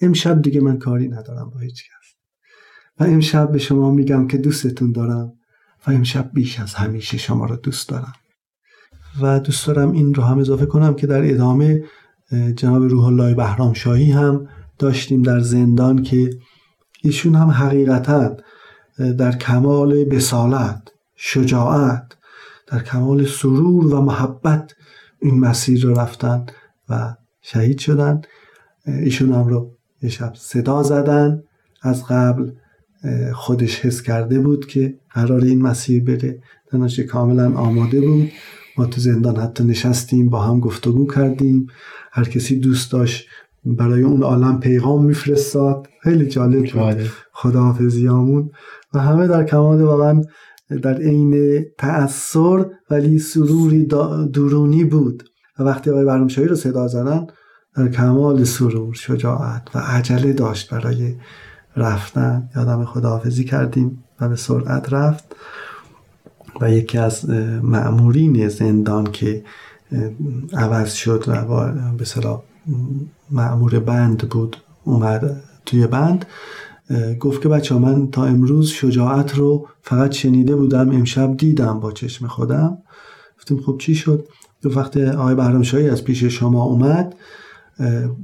امشب 0.00 0.42
دیگه 0.42 0.60
من 0.60 0.78
کاری 0.78 1.08
ندارم 1.08 1.50
با 1.54 1.60
هیچ 1.60 1.82
کس. 1.84 2.14
و 3.00 3.04
امشب 3.04 3.52
به 3.52 3.58
شما 3.58 3.90
میگم 3.90 4.26
که 4.26 4.38
دوستتون 4.38 4.92
دارم 4.92 5.32
و 5.86 5.90
امشب 5.90 6.30
بیش 6.34 6.60
از 6.60 6.74
همیشه 6.74 7.18
شما 7.18 7.46
رو 7.46 7.56
دوست 7.56 7.88
دارم. 7.88 8.12
و 9.20 9.40
دوست 9.40 9.66
دارم 9.66 9.92
این 9.92 10.14
رو 10.14 10.22
هم 10.22 10.38
اضافه 10.38 10.66
کنم 10.66 10.94
که 10.94 11.06
در 11.06 11.30
ادامه 11.30 11.82
جناب 12.56 12.82
روح 12.82 13.04
الله 13.04 13.34
بهرام 13.34 13.72
شاهی 13.72 14.10
هم 14.12 14.48
داشتیم 14.78 15.22
در 15.22 15.40
زندان 15.40 16.02
که 16.02 16.30
ایشون 17.02 17.34
هم 17.34 17.48
حقیقتا 17.50 18.36
در 18.98 19.36
کمال 19.36 20.04
بسالت 20.04 20.82
شجاعت 21.16 22.16
در 22.66 22.82
کمال 22.82 23.26
سرور 23.26 23.94
و 23.94 24.00
محبت 24.00 24.74
این 25.20 25.40
مسیر 25.40 25.82
رو 25.82 25.94
رفتن 25.94 26.46
و 26.88 27.14
شهید 27.42 27.78
شدن. 27.78 28.20
ایشون 28.86 29.32
هم 29.32 29.48
رو 29.48 29.70
یه 30.02 30.10
شب 30.10 30.32
صدا 30.34 30.82
زدن. 30.82 31.42
از 31.82 32.04
قبل 32.04 32.50
خودش 33.34 33.80
حس 33.80 34.02
کرده 34.02 34.40
بود 34.40 34.66
که 34.66 34.94
قرار 35.10 35.44
این 35.44 35.62
مسیر 35.62 36.04
بره. 36.04 36.42
دانش 36.72 37.00
کاملا 37.00 37.52
آماده 37.54 38.00
بود. 38.00 38.30
ما 38.78 38.86
تو 38.86 39.00
زندان 39.00 39.36
حتی 39.36 39.64
نشستیم 39.64 40.28
با 40.28 40.42
هم 40.42 40.60
گفتگو 40.60 41.06
کردیم. 41.06 41.66
هر 42.12 42.24
کسی 42.24 42.56
دوست 42.56 42.92
داشت 42.92 43.28
برای 43.64 44.02
اون 44.02 44.22
عالم 44.22 44.60
پیغام 44.60 45.04
میفرستاد. 45.04 45.88
خیلی 46.02 46.26
جالب 46.26 46.72
بود. 46.72 47.10
خداحافظیامون 47.32 48.50
و 48.94 48.98
همه 48.98 49.26
در 49.26 49.44
کمال 49.44 49.82
واقعا 49.82 50.22
در 50.82 50.94
عین 50.94 51.64
تأثیر 51.78 52.66
ولی 52.90 53.18
سروری 53.18 53.84
درونی 54.32 54.84
بود. 54.84 55.30
و 55.58 55.62
وقتی 55.62 55.90
آقای 55.90 56.04
برنامشاهی 56.04 56.48
رو 56.48 56.56
صدا 56.56 56.88
زدن 56.88 57.26
در 57.76 57.88
کمال 57.88 58.44
سرور 58.44 58.94
شجاعت 58.94 59.62
و 59.74 59.78
عجله 59.78 60.32
داشت 60.32 60.70
برای 60.70 61.14
رفتن. 61.76 62.50
یادم 62.56 62.84
خداحافظی 62.84 63.44
کردیم 63.44 64.04
و 64.20 64.28
به 64.28 64.36
سرعت 64.36 64.92
رفت. 64.92 65.36
و 66.60 66.70
یکی 66.70 66.98
از 66.98 67.30
معمورین 67.62 68.48
زندان 68.48 69.04
که 69.04 69.44
عوض 70.52 70.92
شد 70.92 71.24
و 71.28 71.72
به 71.92 72.04
صلاح 72.04 72.42
معمور 73.30 73.78
بند 73.78 74.28
بود 74.28 74.56
اومد 74.84 75.42
توی 75.66 75.86
بند. 75.86 76.26
گفت 77.20 77.42
که 77.42 77.48
بچه 77.48 77.74
من 77.74 78.10
تا 78.10 78.24
امروز 78.24 78.68
شجاعت 78.68 79.34
رو 79.34 79.68
فقط 79.82 80.12
شنیده 80.12 80.56
بودم 80.56 80.90
امشب 80.90 81.36
دیدم 81.36 81.80
با 81.80 81.92
چشم 81.92 82.26
خودم. 82.26 82.78
گفتیم 83.38 83.60
خب 83.60 83.78
چی 83.78 83.94
شد؟ 83.94 84.28
دو 84.62 84.78
وقت 84.78 84.96
آقای 84.96 85.34
بهرامشاهی 85.34 85.90
از 85.90 86.04
پیش 86.04 86.24
شما 86.24 86.62
اومد 86.62 87.14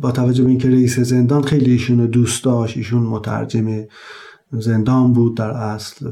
با 0.01 0.11
توجه 0.13 0.43
به 0.43 0.51
اینکه 0.51 0.69
رئیس 0.69 0.99
زندان 0.99 1.43
خیلی 1.43 1.71
ایشون 1.71 2.07
دوست 2.07 2.45
داشت 2.45 2.77
ایشون 2.77 3.03
مترجم 3.03 3.85
زندان 4.53 5.13
بود 5.13 5.37
در 5.37 5.51
اصل 5.51 6.11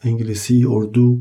انگلیسی 0.00 0.64
اردو. 0.64 1.20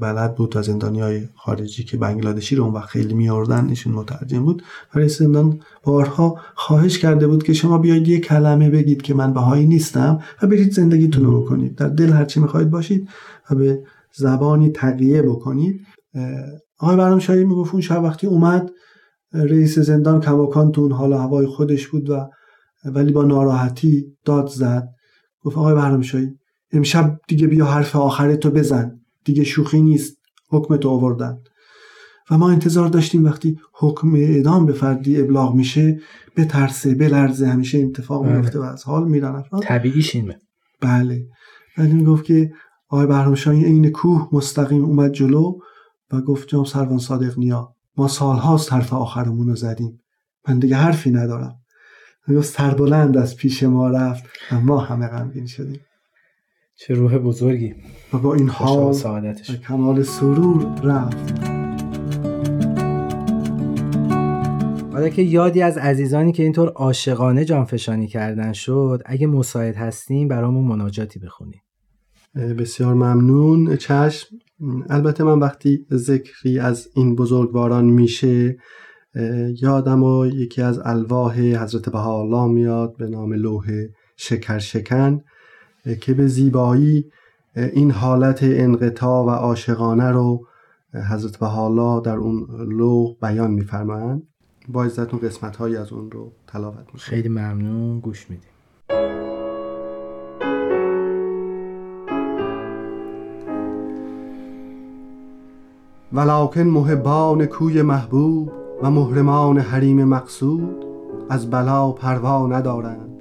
بلد 0.00 0.34
بود 0.34 0.56
و 0.56 0.62
زندانی 0.62 1.00
های 1.00 1.28
خارجی 1.34 1.84
که 1.84 1.96
بنگلادشی 1.96 2.56
رو 2.56 2.64
اون 2.64 2.74
وقت 2.74 2.88
خیلی 2.88 3.14
میاردن 3.14 3.68
ایشون 3.68 3.92
مترجم 3.92 4.44
بود. 4.44 4.62
رئیس 4.94 5.18
زندان 5.18 5.60
بارها 5.82 6.40
خواهش 6.54 6.98
کرده 6.98 7.26
بود 7.26 7.42
که 7.42 7.52
شما 7.52 7.78
بیاید 7.78 8.08
یه 8.08 8.20
کلمه 8.20 8.70
بگید 8.70 9.02
که 9.02 9.14
من 9.14 9.32
بهایی 9.32 9.66
نیستم 9.66 10.22
و 10.42 10.46
برید 10.46 10.72
زندگیتون 10.72 11.24
رو 11.24 11.42
بکنید. 11.42 11.74
در 11.74 11.88
دل 11.88 12.12
هرچی 12.12 12.40
می‌خواید 12.40 12.70
باشید 12.70 13.08
و 13.50 13.54
به 13.54 13.82
زبانی 14.14 14.70
تقیه 14.70 15.22
بکنید. 15.22 15.80
آقای 16.78 16.96
برنامه 16.96 17.20
شایی 17.20 17.44
می‌گفت 17.44 17.72
اون 17.72 17.82
شب 17.82 18.02
وقتی 18.02 18.26
اومد 18.26 18.70
رئیس 19.32 19.78
زندان 19.78 20.20
کماکان 20.20 20.72
تو 20.72 20.80
اون 20.80 20.92
حال 20.92 21.12
هوای 21.12 21.46
خودش 21.46 21.88
بود 21.88 22.10
و 22.10 22.28
ولی 22.84 23.12
با 23.12 23.24
ناراحتی 23.24 24.04
داد 24.24 24.46
زد. 24.48 24.88
گفت 25.42 25.58
آقای 25.58 25.74
برنامه 25.74 26.02
شایی 26.02 26.28
امشب 26.72 27.18
دیگه 27.28 27.46
بیا 27.46 27.66
حرف 27.66 27.96
آخر 27.96 28.34
تو 28.34 28.50
بزن. 28.50 29.01
دیگه 29.24 29.44
شوخی 29.44 29.82
نیست 29.82 30.16
حکم 30.48 30.76
تو 30.76 30.88
آوردن. 30.88 31.38
و 32.30 32.38
ما 32.38 32.50
انتظار 32.50 32.88
داشتیم 32.88 33.24
وقتی 33.24 33.58
حکم 33.72 34.14
اعدام 34.14 34.66
به 34.66 34.72
فردی 34.72 35.20
ابلاغ 35.20 35.54
میشه 35.54 36.00
به 36.34 36.44
ترسه 36.44 36.94
به 36.94 37.08
لرزه 37.08 37.46
همیشه 37.46 37.78
اتفاق 37.78 38.24
بله. 38.24 38.36
میفته 38.36 38.58
و 38.58 38.62
از 38.62 38.84
حال 38.84 39.08
میرن 39.08 39.34
افراد. 39.34 39.62
طبیعیش 39.62 40.16
اینه 40.16 40.38
بله. 40.80 41.26
ولی 41.78 41.92
می‌گفت 41.92 42.24
که 42.24 42.52
آقای 42.88 43.06
بهرامشاهی 43.06 43.64
عین 43.64 43.90
کوه 43.90 44.28
مستقیم 44.32 44.84
اومد 44.84 45.12
جلو 45.12 45.58
و 46.12 46.20
گفت 46.20 46.48
جام 46.48 46.64
سروان 46.64 46.98
صادق 46.98 47.38
نیا. 47.38 47.74
ما 47.96 48.08
سالهاست 48.08 48.72
حرف 48.72 48.92
آخرمون 48.92 49.48
رو 49.48 49.56
زدیم. 49.56 50.00
من 50.48 50.58
دیگه 50.58 50.76
حرفی 50.76 51.10
ندارم. 51.10 51.54
می‌گفت 52.26 52.48
سربلند 52.48 53.16
از 53.16 53.36
پیش 53.36 53.62
ما 53.62 53.88
رفت 53.88 54.24
و 54.52 54.60
ما 54.60 54.78
همه 54.78 55.08
غمگین 55.08 55.46
شدیم. 55.46 55.80
چه 56.74 56.94
روح 56.94 57.18
بزرگی. 57.18 57.74
و 58.12 58.18
با 58.18 58.34
این 58.34 58.48
حال 58.48 58.78
و 58.78 58.92
سعادتش 58.92 59.50
کمال 59.50 60.02
سرور 60.02 60.80
رفت. 60.84 61.42
حالا 64.92 65.08
که 65.08 65.22
یادی 65.22 65.62
از 65.62 65.78
عزیزانی 65.78 66.32
که 66.32 66.42
اینطور 66.42 66.68
عاشقانه 66.68 67.44
جانفشانی 67.44 68.06
کردن 68.06 68.52
شد 68.52 69.02
اگه 69.06 69.26
مساعد 69.26 69.76
هستیم 69.76 70.28
برامون 70.28 70.64
مناجاتی 70.64 71.18
بخونیم. 71.18 71.60
بسیار 72.34 72.94
ممنون. 72.94 73.76
چشم. 73.76 74.36
البته 74.90 75.24
من 75.24 75.38
وقتی 75.38 75.86
ذکری 75.92 76.58
از 76.58 76.88
این 76.94 77.16
بزرگواران 77.16 77.84
میشه 77.84 78.56
یادم 79.62 80.02
و 80.02 80.26
یکی 80.26 80.62
از 80.62 80.80
الواح 80.84 81.40
حضرت 81.40 81.88
بهاءالله 81.88 82.46
میاد 82.46 82.96
به 82.96 83.08
نام 83.08 83.32
لوح 83.32 83.66
شکر 84.16 84.58
شکن 84.58 85.20
که 86.00 86.14
به 86.14 86.26
زیبایی 86.26 87.04
این 87.56 87.90
حالت 87.90 88.38
انقطاع 88.42 89.26
و 89.26 89.30
عاشقانه 89.30 90.10
رو 90.10 90.46
حضرت 91.10 91.36
بهاءالله 91.36 92.02
در 92.02 92.16
اون 92.16 92.46
لوح 92.68 93.14
بیان 93.22 93.50
میفرمایند. 93.50 94.22
با 94.68 94.84
عزتون 94.84 95.20
قسمت 95.20 95.56
هایی 95.56 95.76
از 95.76 95.92
اون 95.92 96.10
رو 96.10 96.32
تلاوت 96.46 96.78
می‌کنم. 96.78 96.96
خیلی 96.96 97.28
ممنون. 97.28 98.00
گوش 98.00 98.26
میدیم. 98.30 98.48
ولکن 106.12 106.60
محبان 106.60 107.46
کوی 107.46 107.82
محبوب 107.82 108.52
و 108.82 108.90
محرمان 108.90 109.58
حریم 109.58 110.04
مقصود 110.04 110.84
از 111.30 111.50
بلا 111.50 111.92
پروا 111.92 112.46
ندارند. 112.46 113.11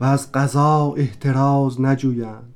و 0.00 0.04
از 0.04 0.32
قضا 0.32 0.94
احتراز 0.96 1.80
نجویند. 1.80 2.54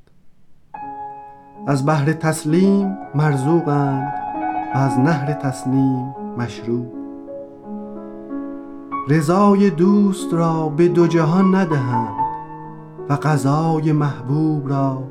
از 1.67 1.87
بحر 1.87 2.13
تسلیم 2.13 2.97
مرزوقند 3.15 4.13
و 4.75 4.79
از 4.79 4.99
نهر 4.99 5.33
تسلیم 5.33 6.15
مشروب 6.39 6.93
رضای 9.09 9.71
دوست 9.71 10.35
را 10.35 10.69
به 10.69 10.89
دو 10.89 11.07
جهان 11.07 11.55
ندهند 11.55 12.15
و 13.09 13.13
قضای 13.13 13.93
محبوب 13.93 14.69
را 14.69 15.03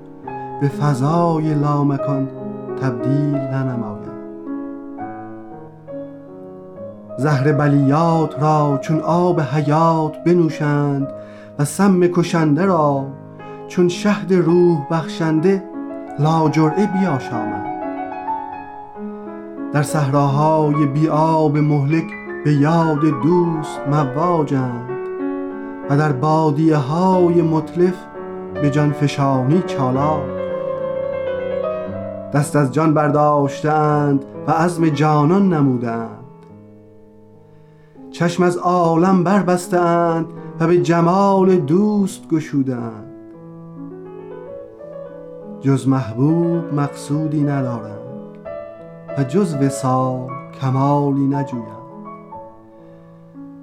به 0.61 0.67
فضای 0.67 1.53
لامکان 1.53 2.29
تبدیل 2.81 3.35
ننمایند. 3.35 3.99
زهر 7.17 7.51
بلیات 7.51 8.39
را 8.39 8.79
چون 8.81 8.99
آب 8.99 9.41
حیات 9.41 10.23
بنوشند 10.23 11.07
و 11.59 11.65
سم 11.65 12.07
کشنده 12.07 12.65
را 12.65 13.07
چون 13.67 13.87
شهد 13.87 14.33
روح 14.33 14.87
بخشنده 14.91 15.63
لاجرعه 16.19 16.85
بیاشامند 16.85 17.69
در 19.73 19.83
صحراهای 19.83 20.85
بی 20.85 21.07
آب 21.09 21.57
مهلک 21.57 22.03
به 22.45 22.53
یاد 22.53 23.01
دوست 23.01 23.79
مواجند 23.91 24.89
و 25.89 25.97
در 25.97 26.11
بادیه 26.11 26.75
های 26.75 27.41
مطلف 27.41 27.95
به 28.61 28.69
جان 28.69 28.91
فشانی 28.91 29.63
چالاک 29.67 30.23
دست 32.33 32.55
از 32.55 32.73
جان 32.73 32.93
برداشتند 32.93 34.25
و 34.47 34.51
عزم 34.51 34.89
جانان 34.89 35.53
نمودند 35.53 36.19
چشم 38.11 38.43
از 38.43 38.57
عالم 38.57 39.23
بربستند 39.23 40.25
و 40.59 40.67
به 40.67 40.81
جمال 40.81 41.55
دوست 41.55 42.29
گشودند. 42.29 43.05
جز 45.61 45.87
محبوب 45.87 46.73
مقصودی 46.73 47.43
ندارند 47.43 47.99
و 49.17 49.23
جز 49.23 49.55
وصال 49.55 50.29
کمالی 50.61 51.27
نجویند. 51.27 51.69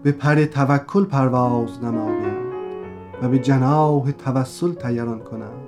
به 0.02 0.12
پر 0.12 0.44
توکل 0.44 1.04
پرواز 1.04 1.84
نمایند 1.84 2.46
و 3.22 3.28
به 3.28 3.38
جناح 3.38 4.10
توسل 4.10 4.72
تیران 4.72 5.18
کنند. 5.18 5.66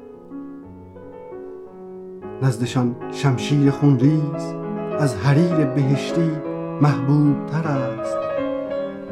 نزدشان 2.43 2.97
شمشیر 3.11 3.71
خونریز 3.71 4.55
از 4.99 5.17
حریر 5.17 5.65
بهشتی 5.67 6.31
محبوب 6.83 7.47
تر 7.47 7.69
است 7.69 8.17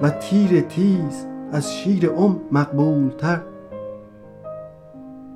و 0.02 0.10
تیر 0.10 0.60
تیز 0.60 1.26
از 1.56 1.76
شیر 1.76 2.10
ام 2.10 2.40
مقبول 2.52 3.10
تر 3.10 3.42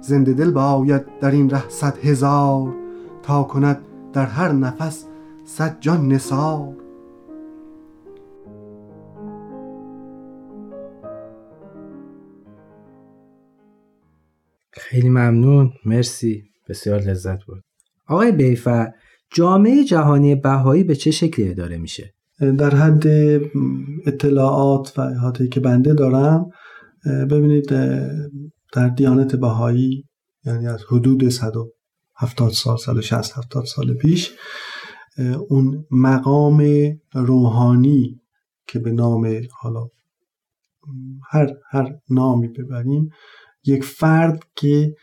زنده 0.01 0.33
دل 0.33 0.51
باید 0.51 1.19
در 1.21 1.31
این 1.31 1.51
ره 1.51 1.69
صد 1.69 1.99
هزار 1.99 2.75
تا 3.23 3.43
کند 3.43 3.81
در 4.13 4.27
هر 4.27 4.53
نفس 4.53 5.07
صد 5.45 5.77
جان 5.81 6.09
نثار. 6.09 6.77
خیلی 14.73 15.09
ممنون. 15.09 15.73
مرسی. 15.87 16.43
بسیار 16.69 17.01
لذت 17.01 17.47
برد. 17.47 17.63
آقای 18.07 18.33
بیفر 18.33 18.93
جامعه 19.33 19.85
جهانی 19.85 20.35
بهایی 20.35 20.85
به 20.85 20.95
چه 20.95 21.11
شکلی 21.11 21.51
اداره 21.51 21.77
میشه؟ 21.77 22.15
در 22.41 22.75
حد 22.75 23.07
اطلاعات 24.07 24.99
و 24.99 25.01
احاطه‌ای 25.01 25.49
که 25.49 25.61
بنده 25.61 25.95
دارم 25.95 26.51
ببینید 27.05 27.67
در 28.73 28.89
دیانت 28.89 29.37
بهایی 29.37 30.05
یعنی 30.45 30.67
از 30.67 30.83
حدود 30.89 31.29
170 31.29 32.53
سال 32.53 32.77
160 32.77 33.39
70 33.39 33.65
سال 33.65 33.95
پیش 33.95 34.33
اون 35.49 35.87
مقام 35.91 36.63
روحانی 37.15 38.21
که 38.67 38.79
به 38.79 38.93
نام 38.93 39.41
حالا 39.61 39.89
هر 41.31 41.55
هر 41.71 41.95
نامی 42.11 42.49
ببریم 42.49 43.11
یک 43.65 43.85
فرد 43.85 44.45
که 44.57 44.95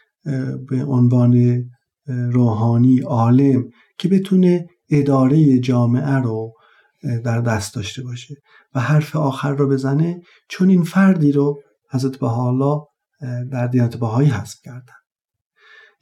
به 0.69 0.85
عنوان 0.85 1.63
روحانی 2.07 2.99
عالم 2.99 3.69
که 3.97 4.07
بتونه 4.07 4.67
اداره 4.89 5.59
جامعه 5.59 6.15
رو 6.15 6.53
در 7.23 7.41
دست 7.41 7.75
داشته 7.75 8.03
باشه 8.03 8.35
و 8.75 8.79
حرف 8.79 9.15
آخر 9.15 9.51
رو 9.51 9.67
بزنه 9.67 10.21
چون 10.49 10.69
این 10.69 10.83
فردی 10.83 11.31
رو 11.31 11.61
حضرت 11.91 12.17
بهاءالله 12.17 12.81
در 13.51 13.67
دیانت 13.67 13.97
بهایی 13.97 14.29
حذف 14.29 14.55
کردن. 14.63 14.93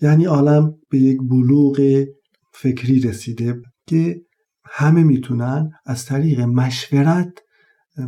یعنی 0.02 0.26
عالم 0.26 0.74
به 0.89 0.98
یک 0.98 1.18
بلوغ 1.30 2.06
فکری 2.54 3.00
رسیده 3.00 3.62
که 3.88 4.22
همه 4.65 5.04
می‌تونن 5.04 5.72
از 5.86 6.06
طریق 6.06 6.41
مشورت 6.41 7.34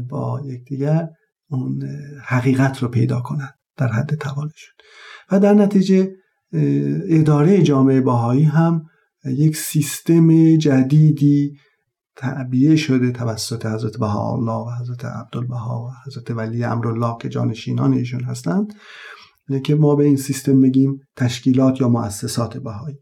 با 0.09 0.41
یکدیگر 0.45 1.07
اون 1.49 1.83
حقیقت 2.25 2.83
رو 2.83 2.87
پیدا 2.87 3.21
کنن 3.21 3.49
در 3.77 3.87
حد 3.87 4.15
توانشون 4.15 4.73
و 5.31 5.39
در 5.39 5.53
نتیجه 5.53 6.11
اداره 7.09 7.61
جامعه 7.61 8.01
باهایی 8.01 8.43
هم 8.43 8.85
یک 9.25 9.57
سیستم 9.57 10.55
جدیدی 10.57 11.57
تعبیه 12.17 12.75
شده 12.75 13.11
توسط 13.11 13.65
حضرت 13.65 13.97
بهاءالله 13.97 14.67
و 14.67 14.71
حضرت 14.81 15.05
عبدالبها 15.05 15.85
و 15.85 15.91
حضرت 16.05 16.31
ولی 16.31 16.63
امرالله 16.63 17.17
که 17.21 17.29
جانشینان 17.29 17.93
ایشون 17.93 18.23
هستند 18.23 18.73
که 19.63 19.75
ما 19.75 19.95
به 19.95 20.03
این 20.03 20.17
سیستم 20.17 20.61
بگیم 20.61 20.99
تشکیلات 21.15 21.81
یا 21.81 21.89
مؤسسات 21.89 22.57
بهایی. 22.57 22.97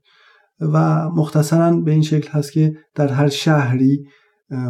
و 0.60 1.10
مختصرا 1.10 1.72
به 1.72 1.92
این 1.92 2.02
شکل 2.02 2.30
هست 2.32 2.52
که 2.52 2.74
در 2.96 3.08
هر 3.08 3.30
شهری 3.30 4.04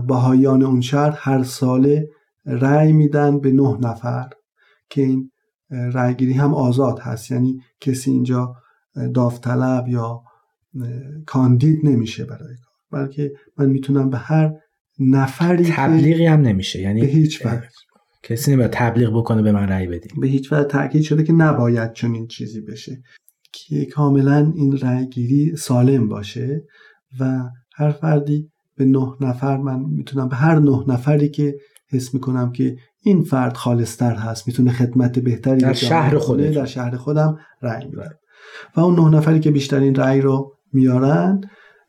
بهاییان 0.08 0.64
اون 0.64 0.82
شهر 0.82 1.12
هر 1.18 1.44
ساله 1.44 2.08
رأی 2.46 2.92
میدن 2.92 3.40
به 3.40 3.52
نه 3.52 3.78
نفر 3.82 4.30
که 4.90 5.02
این 5.02 5.32
رأیگیری 5.70 6.34
هم 6.34 6.54
آزاد 6.54 7.00
هست. 7.00 7.32
یعنی 7.32 7.60
کسی 7.82 8.12
اینجا 8.12 8.56
داوطلب 9.14 9.88
یا 9.88 10.22
کاندید 11.26 11.86
نمیشه 11.86 12.26
برای 12.26 12.56
کار. 12.56 12.75
بلکه 12.96 13.32
من 13.58 13.70
می‌تونم 13.70 14.10
به 14.10 14.18
هر 14.18 14.52
نفری 15.00 15.66
تبلیغی 15.72 16.26
هم 16.26 16.42
نمیشه. 16.42 16.82
یعنی 16.82 17.02
به 17.02 17.08
هیچ 17.08 17.46
وجه. 17.46 17.70
کسی 18.24 18.54
نمیاد 18.54 18.70
تبلیغ 18.74 19.18
بکنه 19.18 19.42
به 19.42 19.52
من 19.52 19.68
رأی 19.68 19.88
بدین. 19.88 20.22
به 20.22 20.28
هیچ 20.28 20.54
وجه 20.54 20.64
تاکید 20.64 21.02
شده 21.02 21.24
که 21.24 21.34
نباید 21.34 21.94
چنین 21.94 22.28
چیزی 22.28 22.62
بشه. 22.62 23.02
که 23.54 23.86
کاملا 23.86 24.54
این 24.56 24.78
رأیگیری 24.78 25.56
سالم 25.56 26.10
باشه 26.10 26.64
و 27.20 27.44
هر 27.76 27.92
فردی 27.92 28.50
به 28.78 28.86
نه 28.86 29.16
نفر 29.22 29.58
من 29.58 29.80
می‌تونم 29.80 30.30
به 30.30 30.36
هر 30.36 30.60
نه 30.60 30.84
نفری 30.88 31.30
که 31.30 31.56
حس 31.92 32.14
می‌کنم 32.14 32.52
که 32.52 32.76
این 33.04 33.24
فرد 33.24 33.58
خالصتر 33.58 34.16
هست 34.16 34.48
می‌تونه 34.48 34.72
خدمت 34.72 35.20
بهتری 35.20 35.58
در 35.58 35.74
شهر 35.74 36.18
خودم 36.18 36.52
در 36.52 36.66
شهر 36.66 36.96
خودم 36.98 37.38
رأی 37.62 37.86
میدم. 37.86 38.16
و 38.76 38.80
اون 38.80 39.00
نه 39.00 39.18
نفری 39.18 39.40
که 39.40 39.52
بیشترین 39.52 39.96
رأی 39.96 40.22
رو 40.22 40.52
میارن 40.74 41.42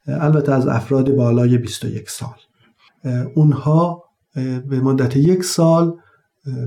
البته 0.07 0.53
از 0.53 0.67
افراد 0.67 1.15
بالای 1.15 1.59
21 1.59 2.11
سال. 2.11 2.35
اونها 3.35 4.05
به 4.69 4.81
مدت 4.81 5.17
یک 5.17 5.45
سال 5.45 5.95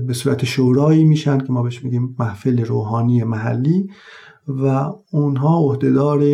به 0.06 0.12
صورت 0.12 0.44
شورایی 0.44 1.04
میشن 1.04 1.38
که 1.38 1.52
ما 1.52 1.62
بهش 1.62 1.84
میگیم 1.84 2.16
محفل 2.18 2.64
روحانی 2.64 3.24
محلی 3.24 3.90
و 4.48 4.92
اونها 5.10 5.58
عهدهدار 5.58 6.24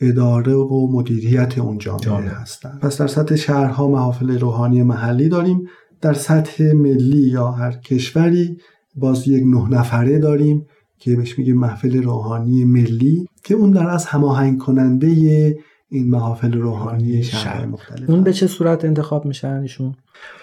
اداره 0.00 0.54
و 0.54 0.88
مدیریت 0.92 1.58
اون 1.58 1.78
جامعه, 1.78 2.00
جامعه. 2.04 2.30
هستن. 2.30 2.78
پس 2.82 2.98
در 3.00 3.06
سطح 3.06 3.36
شهرها 3.36 3.88
محافل 3.88 4.38
روحانی 4.38 4.82
محلی 4.82 5.28
داریم. 5.28 5.68
در 6.00 6.12
سطح 6.12 6.72
ملی 6.72 7.28
یا 7.28 7.50
هر 7.50 7.72
کشوری 7.72 8.56
باز 8.94 9.28
یک 9.28 9.44
نه 9.46 9.68
نفره 9.68 10.18
داریم 10.18 10.66
که 10.98 11.16
بهش 11.16 11.38
میگیم 11.38 11.58
محفل 11.58 12.02
روحانی 12.02 12.64
ملی 12.64 13.28
که 13.44 13.54
اون 13.54 13.70
در 13.70 13.88
از 13.88 14.06
هماهنگ 14.06 14.58
کننده 14.58 15.56
این 15.88 16.10
محافل 16.10 16.52
روحانی 16.52 17.22
شهر 17.22 17.66
مختلف 17.66 18.10
اون 18.10 18.22
به 18.22 18.32
چه 18.32 18.46
صورت 18.46 18.84
انتخاب 18.84 19.24
میشن 19.24 19.60
ایشون 19.60 19.94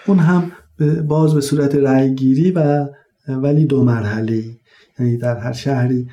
اون 0.06 0.18
هم 0.18 0.52
باز 1.08 1.34
به 1.34 1.40
صورت 1.40 1.74
رأیگیری 1.74 2.50
و 2.50 2.88
ولی 3.28 3.64
دو 3.64 3.84
مرحله 3.84 4.44
یعنی 4.98 5.16
در 5.16 5.38
هر 5.38 5.52
شهری 5.52 6.08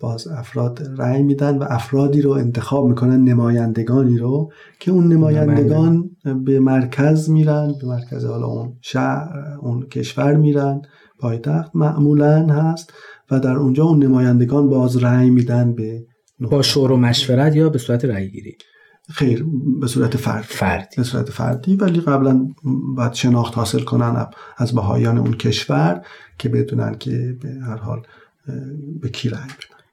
باز 0.00 0.28
افراد 0.28 0.82
رأی 0.96 1.22
میدن 1.22 1.58
و 1.58 1.64
افرادی 1.68 2.22
رو 2.22 2.30
انتخاب 2.30 2.88
می‌کنن 2.88 3.24
نمایندگانی 3.24 4.18
رو 4.18 4.52
که 4.80 4.90
اون 4.90 5.12
نمایندگان 5.12 6.10
به 6.44 6.60
مرکز 6.60 7.30
میرن 7.30 7.74
به 7.80 7.86
مرکز 7.86 8.24
حالا 8.24 8.46
اون 8.46 8.72
شهر 8.80 9.28
اون 9.60 9.82
کشور 9.82 10.36
میرن 10.36 10.82
پایتخت 11.18 11.76
معمولا 11.76 12.46
هست 12.46 12.92
و 13.30 13.40
در 13.40 13.56
اونجا 13.56 13.84
اون 13.84 14.02
نمایندگان 14.02 14.68
باز 14.68 14.96
رأی 14.96 15.30
میدن 15.30 15.74
به 15.74 16.04
با 16.50 16.62
شور 16.62 16.92
و 16.92 16.96
مشورت 16.96 17.56
یا 17.56 17.68
به 17.68 17.78
صورت 17.78 18.04
رأی 18.04 18.30
گیری 18.30 18.56
خیر 19.10 19.46
به 19.80 19.86
صورت 19.86 20.16
فرد 20.16 20.42
فردی. 20.42 20.96
به 20.96 21.02
صورت 21.02 21.30
فردی 21.30 21.76
ولی 21.76 22.00
قبلا 22.00 22.48
باید 22.96 23.12
شناخت 23.12 23.54
حاصل 23.54 23.80
کنن 23.80 24.26
از 24.56 24.74
بهایان 24.74 25.18
اون 25.18 25.32
کشور 25.32 26.02
که 26.38 26.48
بدونن 26.48 26.94
که 26.94 27.36
به 27.42 27.48
هر 27.48 27.76
حال 27.76 28.02
به 29.00 29.08
کی 29.08 29.28
رأی 29.28 29.40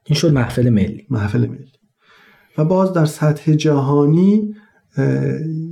این 0.04 0.18
شد 0.18 0.32
محفل 0.32 0.68
ملی. 0.68 1.06
محفل 1.10 1.46
ملی. 1.46 1.72
و 2.58 2.64
باز 2.64 2.92
در 2.92 3.04
سطح 3.04 3.54
جهانی 3.54 4.54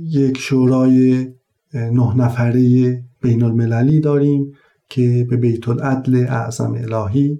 یک 0.05 0.37
شورای 0.37 1.27
نه 1.73 2.15
نفره 2.15 3.03
بین 3.21 3.43
المللی 3.43 3.99
داریم 3.99 4.53
که 4.89 5.27
به 5.29 5.37
بیت 5.37 5.69
العدل 5.69 6.25
اعظم 6.29 6.73
الهی 6.73 7.39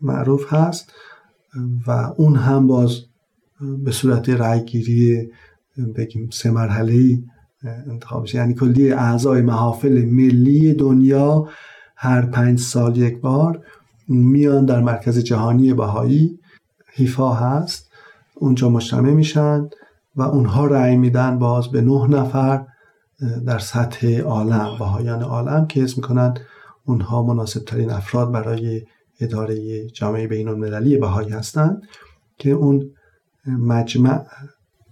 معروف 0.00 0.52
هست. 0.52 0.92
و 1.86 1.90
اون 2.16 2.36
هم 2.36 2.66
باز 2.66 3.00
به 3.84 3.90
صورت 3.92 4.28
رأیگیری 4.28 5.30
بگیم 5.96 6.28
سه 6.32 6.50
مرحله 6.50 7.22
انتخاب 7.90 8.22
میشه. 8.22 8.38
یعنی 8.38 8.54
کلی 8.54 8.92
اعضای 8.92 9.42
محافل 9.42 10.04
ملی 10.04 10.74
دنیا 10.74 11.48
هر 11.96 12.22
پنج 12.22 12.58
سال 12.58 12.96
یک 12.96 13.20
بار 13.20 13.62
میان 14.08 14.64
در 14.64 14.80
مرکز 14.80 15.18
جهانی 15.18 15.74
بهایی. 15.74 16.38
حیفا 16.92 17.32
هست. 17.32 17.90
اونجا 18.34 18.68
مجتمع 18.70 19.10
میشن 19.10 19.68
و 20.16 20.22
اونها 20.22 20.66
رأی 20.66 20.96
میدن 20.96 21.38
باز 21.38 21.68
به 21.68 21.80
نه 21.80 22.06
نفر 22.06 22.66
در 23.46 23.58
سطح 23.58 24.20
عالم 24.20 24.76
بهایان 24.78 25.22
عالم 25.22 25.66
که 25.66 25.82
اسم 25.82 25.94
می‌کنن 25.96 26.34
اونها 26.84 27.22
مناسب 27.22 27.64
ترین 27.64 27.90
افراد 27.90 28.32
برای 28.32 28.82
اداره 29.20 29.86
جامعه 29.86 30.26
بین 30.26 30.48
المللی 30.48 30.96
بهایی 30.96 31.28
هستند 31.28 31.82
که 32.38 32.50
اون 32.50 32.90
مجمع 33.46 34.24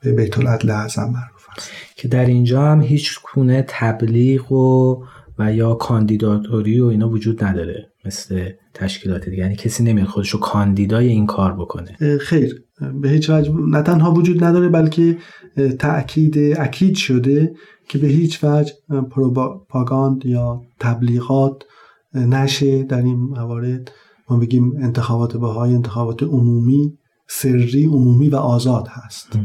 به 0.00 0.12
بیت 0.12 0.38
العدل 0.38 0.70
اعظم 0.70 1.04
معروف 1.04 1.46
است. 1.56 1.70
که 1.96 2.08
در 2.08 2.26
اینجا 2.26 2.62
هم 2.62 2.80
هیچ 2.80 3.20
کونه 3.22 3.64
تبلیغ 3.68 4.52
و 4.52 5.04
و 5.38 5.52
یا 5.52 5.74
کاندیداتوری 5.74 6.80
و 6.80 6.86
اینا 6.86 7.08
وجود 7.08 7.44
نداره 7.44 7.92
مثل 8.04 8.50
تشکیلات 8.74 9.28
دیگه. 9.28 9.42
یعنی 9.42 9.56
کسی 9.56 9.84
نمیاد 9.84 10.06
خودش 10.06 10.30
رو 10.30 10.40
کاندیدای 10.40 11.08
این 11.08 11.26
کار 11.26 11.52
بکنه. 11.52 12.18
خیر. 12.20 12.62
به 13.02 13.08
هیچ 13.08 13.30
وجه 13.30 13.52
نه 13.52 13.82
تنها 13.82 14.12
وجود 14.12 14.44
نداره 14.44 14.68
بلکه 14.68 15.18
تأکید 15.78 16.38
اکید 16.58 16.94
شده 16.94 17.54
که 17.88 17.98
به 17.98 18.06
هیچ 18.06 18.44
وجه 18.44 18.72
پروپاگاند 19.10 20.26
یا 20.26 20.62
تبلیغات 20.80 21.62
نشه 22.14 22.82
در 22.82 23.02
این 23.02 23.16
موارد. 23.16 23.92
ما 24.30 24.36
بگیم 24.36 24.76
انتخابات 24.76 25.36
بهای 25.36 25.74
انتخابات 25.74 26.22
عمومی 26.22 26.98
سری 27.28 27.84
عمومی 27.84 28.28
و 28.28 28.36
آزاد 28.36 28.88
هست. 28.88 29.38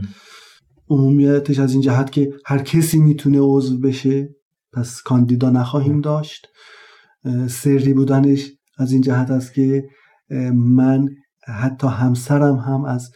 عمومیتش 0.90 1.60
از 1.60 1.74
این 1.74 1.82
جهت 1.82 2.12
که 2.12 2.34
هر 2.46 2.58
کسی 2.58 2.98
می‌تونه 2.98 3.40
عضو 3.42 3.80
بشه. 3.80 4.30
پس 4.74 5.02
کاندیدا 5.02 5.50
نخواهیم 5.50 6.02
داشت. 6.02 6.48
سری 7.48 7.94
بودنش 7.94 8.52
از 8.78 8.92
این 8.92 9.02
جهت 9.02 9.32
است 9.32 9.54
که 9.54 9.84
من 10.54 11.10
حتی 11.48 11.88
همسرم 11.88 12.56
هم 12.56 12.86
از 12.86 13.12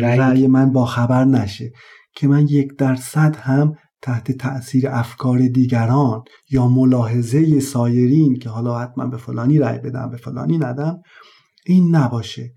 رأی 0.00 0.46
من 0.46 0.72
با 0.72 0.86
خبر 0.86 1.24
نشه. 1.24 1.72
که 2.14 2.28
من 2.28 2.46
یک 2.48 2.76
درصد 2.78 3.36
هم 3.36 3.74
تحت 4.02 4.32
تأثیر 4.32 4.88
افکار 4.88 5.38
دیگران 5.38 6.22
یا 6.50 6.68
ملاحظه 6.68 7.60
سایرین 7.60 8.38
که 8.38 8.48
حالا 8.48 8.78
حتما 8.78 9.06
به 9.06 9.16
فلانی 9.16 9.58
رأی 9.58 9.78
بدم 9.78 10.10
به 10.10 10.16
فلانی 10.16 10.58
ندم 10.58 11.00
این 11.66 11.96
نباشه. 11.96 12.50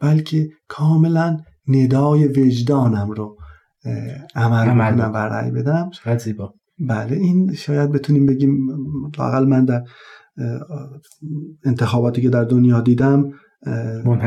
بلکه 0.00 0.48
کاملا 0.68 1.38
ندای 1.68 2.26
وجدانم 2.28 3.10
رو 3.10 3.36
عمل 4.34 4.66
کنم 4.66 5.10
و 5.14 5.16
رأی 5.16 5.50
بدم. 5.50 5.90
زیبا. 6.18 6.54
بله 6.88 7.16
این 7.16 7.54
شاید 7.54 7.92
بتونیم 7.92 8.26
بگیم 8.26 8.68
لاقل 9.18 9.44
من 9.44 9.64
در 9.64 9.82
انتخاباتی 11.64 12.22
که 12.22 12.30
در 12.30 12.44
دنیا 12.44 12.80
دیدم 12.80 13.30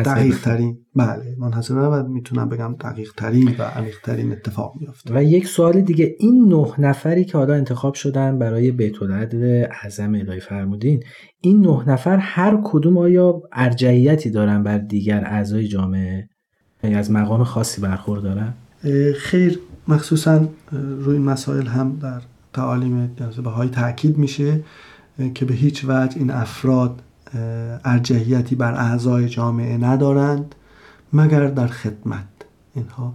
دقیق 0.05 0.41
ترین 0.41 0.77
بله 0.95 1.35
منحصر 1.39 1.73
و 1.73 2.07
می‌تونم 2.07 2.49
بگم 2.49 2.75
دقیق 2.79 3.13
ترین 3.17 3.55
و 3.59 3.63
عمیق 3.63 3.95
ترین 4.03 4.31
اتفاق 4.31 4.73
میافته. 4.79 5.15
و 5.15 5.23
یک 5.23 5.47
سوال 5.47 5.81
دیگه 5.81 6.15
این 6.19 6.47
نه 6.47 6.73
نفری 6.77 7.25
که 7.25 7.37
حالا 7.37 7.53
انتخاب 7.53 7.93
شدن 7.93 8.39
برای 8.39 8.71
بیت 8.71 9.01
العدل 9.01 9.65
اعظم 9.83 10.15
الهی 10.15 10.39
فرمودین 10.39 11.03
این 11.41 11.61
نه 11.61 11.89
نفر 11.89 12.17
هر 12.17 12.59
کدوم 12.63 12.97
آیا 12.97 13.41
ارجعیتی 13.51 14.29
دارن 14.29 14.63
بر 14.63 14.77
دیگر 14.77 15.23
اعضای 15.25 15.67
جامعه؟ 15.67 16.29
یعنی 16.83 16.95
از 16.95 17.11
مقام 17.11 17.43
خاصی 17.43 17.81
برخوردارن؟ 17.81 18.53
خیر 19.17 19.59
مخصوصا 19.87 20.47
روی 20.99 21.19
مسائل 21.19 21.67
هم 21.67 21.99
در 22.01 22.21
تعالیم 22.53 23.15
بهایی 23.43 23.69
تاکید 23.69 24.17
میشه 24.17 24.59
که 25.33 25.45
به 25.45 25.53
هیچ 25.53 25.85
وجه 25.87 26.17
این 26.17 26.31
افراد 26.31 27.01
ارجحیتی 27.85 28.55
بر 28.55 28.73
اعضای 28.73 29.29
جامعه 29.29 29.77
ندارند 29.77 30.55
مگر 31.13 31.47
در 31.47 31.67
خدمت. 31.67 32.25
اینها 32.75 33.13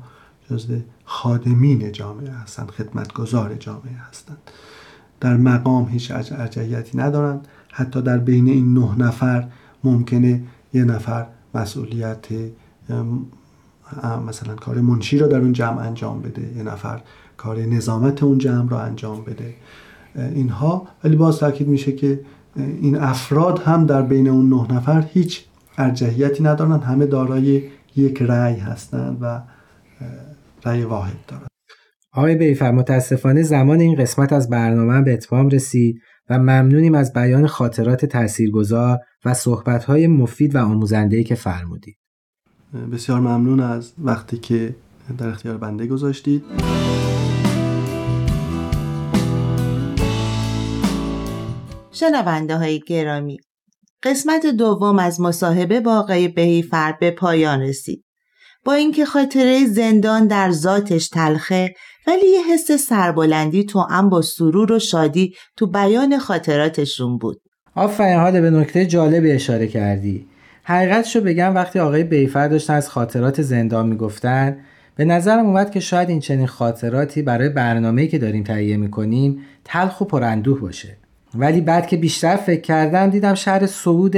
جزء 0.50 0.78
خادمین 1.04 1.92
جامعه 1.92 2.30
هستند 2.30 2.70
خدمتگزار 2.70 3.54
جامعه 3.54 3.96
هستند. 4.10 4.38
در 5.20 5.36
مقام 5.36 5.88
هیچ 5.88 6.10
ارجحیتی 6.10 6.98
ندارند. 6.98 7.48
حتی 7.72 8.02
در 8.02 8.18
بین 8.18 8.48
این 8.48 8.74
نه 8.74 8.98
نفر 8.98 9.48
ممکنه 9.84 10.42
یه 10.74 10.84
نفر 10.84 11.26
مسئولیت 11.54 12.26
مثلا 14.28 14.54
کار 14.54 14.80
منشی 14.80 15.18
رو 15.18 15.28
در 15.28 15.38
اون 15.38 15.52
جمع 15.52 15.78
انجام 15.78 16.22
بده 16.22 16.56
یه 16.56 16.62
نفر 16.62 17.00
کار 17.36 17.58
نظامت 17.58 18.22
اون 18.22 18.38
جمع 18.38 18.68
رو 18.68 18.76
انجام 18.76 19.24
بده. 19.24 19.54
اینها 20.14 20.86
ولی 21.04 21.16
باز 21.16 21.38
تاکید 21.38 21.68
میشه 21.68 21.92
که 21.92 22.20
این 22.58 22.96
افراد 22.96 23.58
هم 23.58 23.86
در 23.86 24.02
بین 24.02 24.28
اون 24.28 24.48
نه 24.48 24.74
نفر 24.74 25.04
هیچ 25.12 25.44
ارجحیتی 25.78 26.42
ندارن 26.42 26.80
همه 26.80 27.06
دارای 27.06 27.62
یک 27.96 28.22
رأی 28.22 28.56
هستند 28.56 29.18
و 29.20 29.42
رأی 30.64 30.82
واحد 30.82 31.16
دارن 31.28 31.46
آقای 32.12 32.34
بیفر 32.36 32.70
متاسفانه 32.70 33.42
زمان 33.42 33.80
این 33.80 33.96
قسمت 33.96 34.32
از 34.32 34.50
برنامه 34.50 35.02
به 35.02 35.12
اتمام 35.12 35.48
رسید 35.48 36.00
و 36.30 36.38
ممنونیم 36.38 36.94
از 36.94 37.12
بیان 37.12 37.46
خاطرات 37.46 38.04
تاثیرگذار 38.04 38.98
و 39.24 39.34
صحبت‌های 39.34 40.06
مفید 40.06 40.54
و 40.54 40.58
آموزنده‌ای 40.58 41.24
که 41.24 41.34
فرمودید. 41.34 41.96
بسیار 42.92 43.20
ممنون 43.20 43.60
از 43.60 43.92
وقتی 43.98 44.38
که 44.38 44.74
در 45.18 45.28
اختیار 45.28 45.56
بنده 45.56 45.86
گذاشتید. 45.86 46.42
شنونده 52.00 52.56
های 52.56 52.80
گرامی 52.86 53.38
قسمت 54.02 54.46
دوم 54.46 54.98
از 54.98 55.20
مصاحبه 55.20 55.80
با 55.80 55.98
آقای 55.98 56.28
بهیفر 56.28 56.92
به 57.00 57.10
پایان 57.10 57.60
رسید. 57.60 58.04
با 58.64 58.72
اینکه 58.72 59.04
خاطره 59.04 59.66
زندان 59.66 60.26
در 60.26 60.50
ذاتش 60.50 61.08
تلخه 61.08 61.74
ولی 62.06 62.28
یه 62.28 62.54
حس 62.54 62.72
سربلندی 62.72 63.64
تو 63.64 63.80
هم 63.80 64.08
با 64.08 64.22
سرور 64.22 64.72
و 64.72 64.78
شادی 64.78 65.34
تو 65.56 65.66
بیان 65.66 66.18
خاطراتشون 66.18 67.18
بود. 67.18 67.40
آفرین 67.74 68.18
حالا 68.18 68.40
به 68.40 68.50
نکته 68.50 68.86
جالبی 68.86 69.32
اشاره 69.32 69.66
کردی. 69.66 70.26
حقیقتشو 70.62 71.20
بگم 71.20 71.54
وقتی 71.54 71.78
آقای 71.78 72.04
بیفر 72.04 72.48
داشتن 72.48 72.74
از 72.74 72.90
خاطرات 72.90 73.42
زندان 73.42 73.88
می‌گفتن 73.88 74.58
به 74.96 75.04
نظرم 75.04 75.46
اومد 75.46 75.70
که 75.70 75.80
شاید 75.80 76.08
این 76.08 76.20
چنین 76.20 76.46
خاطراتی 76.46 77.22
برای 77.22 77.48
برنامه‌ای 77.48 78.08
که 78.08 78.18
داریم 78.18 78.44
تهیه 78.44 78.76
می‌کنیم 78.76 79.40
تلخ 79.64 80.00
و 80.00 80.04
پراندوه 80.04 80.60
باشه. 80.60 80.97
ولی 81.34 81.60
بعد 81.60 81.86
که 81.86 81.96
بیشتر 81.96 82.36
فکر 82.36 82.60
کردم 82.60 83.10
دیدم 83.10 83.34
شهر 83.34 83.66
سعود 83.66 84.16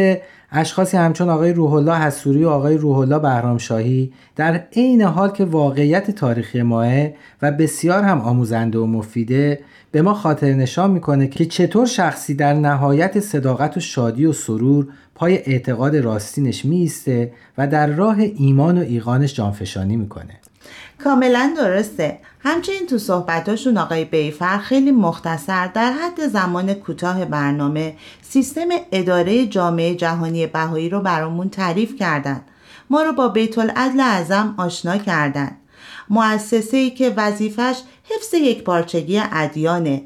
اشخاصی 0.52 0.96
همچون 0.96 1.28
آقای 1.28 1.52
روح 1.52 1.72
الله 1.72 1.98
حسوری 1.98 2.44
و 2.44 2.48
آقای 2.48 2.76
روح 2.76 2.98
الله 2.98 3.18
بهرامشاهی 3.18 4.12
در 4.36 4.62
عین 4.72 5.02
حال 5.02 5.30
که 5.30 5.44
واقعیت 5.44 6.10
تاریخی 6.10 6.62
ماه 6.62 7.08
و 7.42 7.52
بسیار 7.52 8.02
هم 8.02 8.20
آموزنده 8.20 8.78
و 8.78 8.86
مفیده 8.86 9.60
به 9.92 10.02
ما 10.02 10.14
خاطر 10.14 10.52
نشان 10.52 10.90
می‌کنه 10.90 11.26
که 11.28 11.46
چطور 11.46 11.86
شخصی 11.86 12.34
در 12.34 12.54
نهایت 12.54 13.20
صداقت 13.20 13.76
و 13.76 13.80
شادی 13.80 14.26
و 14.26 14.32
سرور 14.32 14.88
پای 15.14 15.36
اعتقاد 15.36 15.96
راستینش 15.96 16.64
میسته 16.64 17.32
و 17.58 17.66
در 17.66 17.86
راه 17.86 18.16
ایمان 18.18 18.78
و 18.78 18.80
ایقانش 18.80 19.34
جانفشانی 19.34 19.96
می‌کنه. 19.96 20.39
کاملا 21.04 21.54
درسته 21.56 22.18
همچنین 22.40 22.86
تو 22.86 22.98
صحبتاشون 22.98 23.78
آقای 23.78 24.04
بیفر 24.04 24.58
خیلی 24.58 24.90
مختصر 24.90 25.66
در 25.66 25.92
حد 25.92 26.26
زمان 26.26 26.74
کوتاه 26.74 27.24
برنامه 27.24 27.96
سیستم 28.22 28.68
اداره 28.92 29.46
جامعه 29.46 29.94
جهانی 29.94 30.46
بهایی 30.46 30.88
رو 30.88 31.00
برامون 31.00 31.48
تعریف 31.48 31.96
کردند. 31.96 32.44
ما 32.90 33.02
رو 33.02 33.12
با 33.12 33.28
بیت 33.28 33.58
العدل 33.58 34.00
اعظم 34.00 34.54
آشنا 34.58 34.98
کردند. 34.98 35.56
مؤسسه 36.10 36.76
ای 36.76 36.90
که 36.90 37.14
وظیفش 37.16 37.76
حفظ 38.04 38.34
یک 38.34 38.64
پارچگی 38.64 39.22
ادیانه 39.32 40.02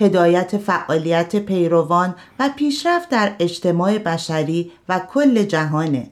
هدایت 0.00 0.56
فعالیت 0.56 1.36
پیروان 1.36 2.14
و 2.38 2.50
پیشرفت 2.56 3.08
در 3.08 3.32
اجتماع 3.38 3.98
بشری 3.98 4.72
و 4.88 4.98
کل 4.98 5.42
جهانه 5.42 6.10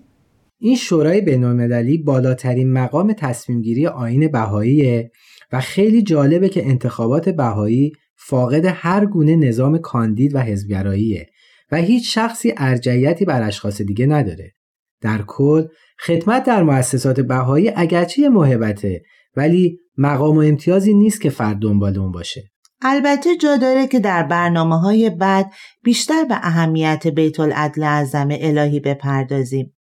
این 0.67 0.77
شورای 0.77 1.21
بینالمللی 1.21 1.99
بالاترین 1.99 2.73
مقام 2.73 3.13
تصمیمگیری 3.13 3.87
آین 3.87 4.29
بهاییه 4.29 5.11
و 5.53 5.61
خیلی 5.61 6.03
جالبه 6.03 6.49
که 6.49 6.67
انتخابات 6.67 7.29
بهایی 7.29 7.93
فاقد 8.17 8.65
هر 8.65 9.07
گونه 9.07 9.37
نظام 9.37 9.79
کاندید 9.79 10.35
و 10.35 10.39
حزبگراییه 10.39 11.27
و 11.73 11.77
هیچ 11.77 12.15
شخصی 12.15 12.55
ارجعیتی 12.57 13.25
بر 13.25 13.43
اشخاص 13.43 13.83
دیگه 13.83 14.07
نداره. 14.07 14.53
در 15.01 15.23
کل 15.27 15.67
خدمت 16.07 16.45
در 16.45 16.63
مؤسسات 16.63 17.21
بهایی 17.21 17.73
اگرچه 17.77 18.29
محبته 18.29 19.03
ولی 19.37 19.79
مقام 19.99 20.37
و 20.37 20.41
امتیازی 20.41 20.95
نیست 20.95 21.21
که 21.21 21.31
فرد 21.31 21.59
دنبال 21.59 21.99
اون 21.99 22.13
باشه. 22.13 22.43
البته 22.83 23.37
جا 23.37 23.57
داره 23.57 23.87
که 23.87 24.01
در 24.01 24.23
برنامه 24.23 24.81
های 24.81 25.11
بعد 25.11 25.53
بیشتر 25.83 26.25
به 26.25 26.35
اهمیت 26.43 27.07
بیت 27.07 27.41
العدل 27.41 27.83
اعظم 27.83 28.29
الهی 28.31 28.81
بپردازیم 28.81 29.76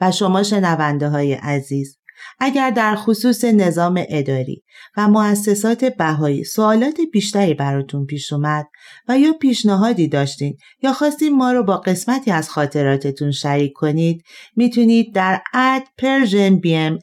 و 0.00 0.10
شما 0.10 0.42
شنونده 0.42 1.08
های 1.08 1.32
عزیز 1.32 1.98
اگر 2.38 2.70
در 2.70 2.96
خصوص 2.96 3.44
نظام 3.44 4.04
اداری 4.08 4.64
و 4.96 5.08
مؤسسات 5.08 5.84
بهایی 5.84 6.44
سوالات 6.44 7.00
بیشتری 7.12 7.54
براتون 7.54 8.06
پیش 8.06 8.32
اومد 8.32 8.66
و 9.08 9.18
یا 9.18 9.32
پیشنهادی 9.32 10.08
داشتین 10.08 10.56
یا 10.82 10.92
خواستین 10.92 11.36
ما 11.36 11.52
رو 11.52 11.62
با 11.62 11.76
قسمتی 11.76 12.30
از 12.30 12.50
خاطراتتون 12.50 13.30
شریک 13.30 13.72
کنید 13.72 14.22
می‌تونید 14.56 15.14
در 15.14 15.42
at 15.54 15.82
Persian 15.98 16.56
BM 16.56 16.98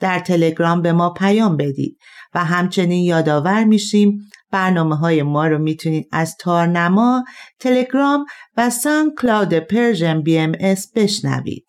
در 0.00 0.18
تلگرام 0.18 0.82
به 0.82 0.92
ما 0.92 1.10
پیام 1.10 1.56
بدید 1.56 1.98
و 2.34 2.44
همچنین 2.44 3.04
یادآور 3.04 3.64
میشیم 3.64 4.18
برنامه 4.54 4.96
های 4.96 5.22
ما 5.22 5.46
رو 5.46 5.58
می‌تونید 5.58 6.08
از 6.12 6.36
تارنما، 6.36 7.24
تلگرام 7.60 8.24
و 8.56 8.70
SoundCloud 8.70 9.54
Persian 9.54 10.22
BM 10.22 10.52
بشنوید. 10.96 11.66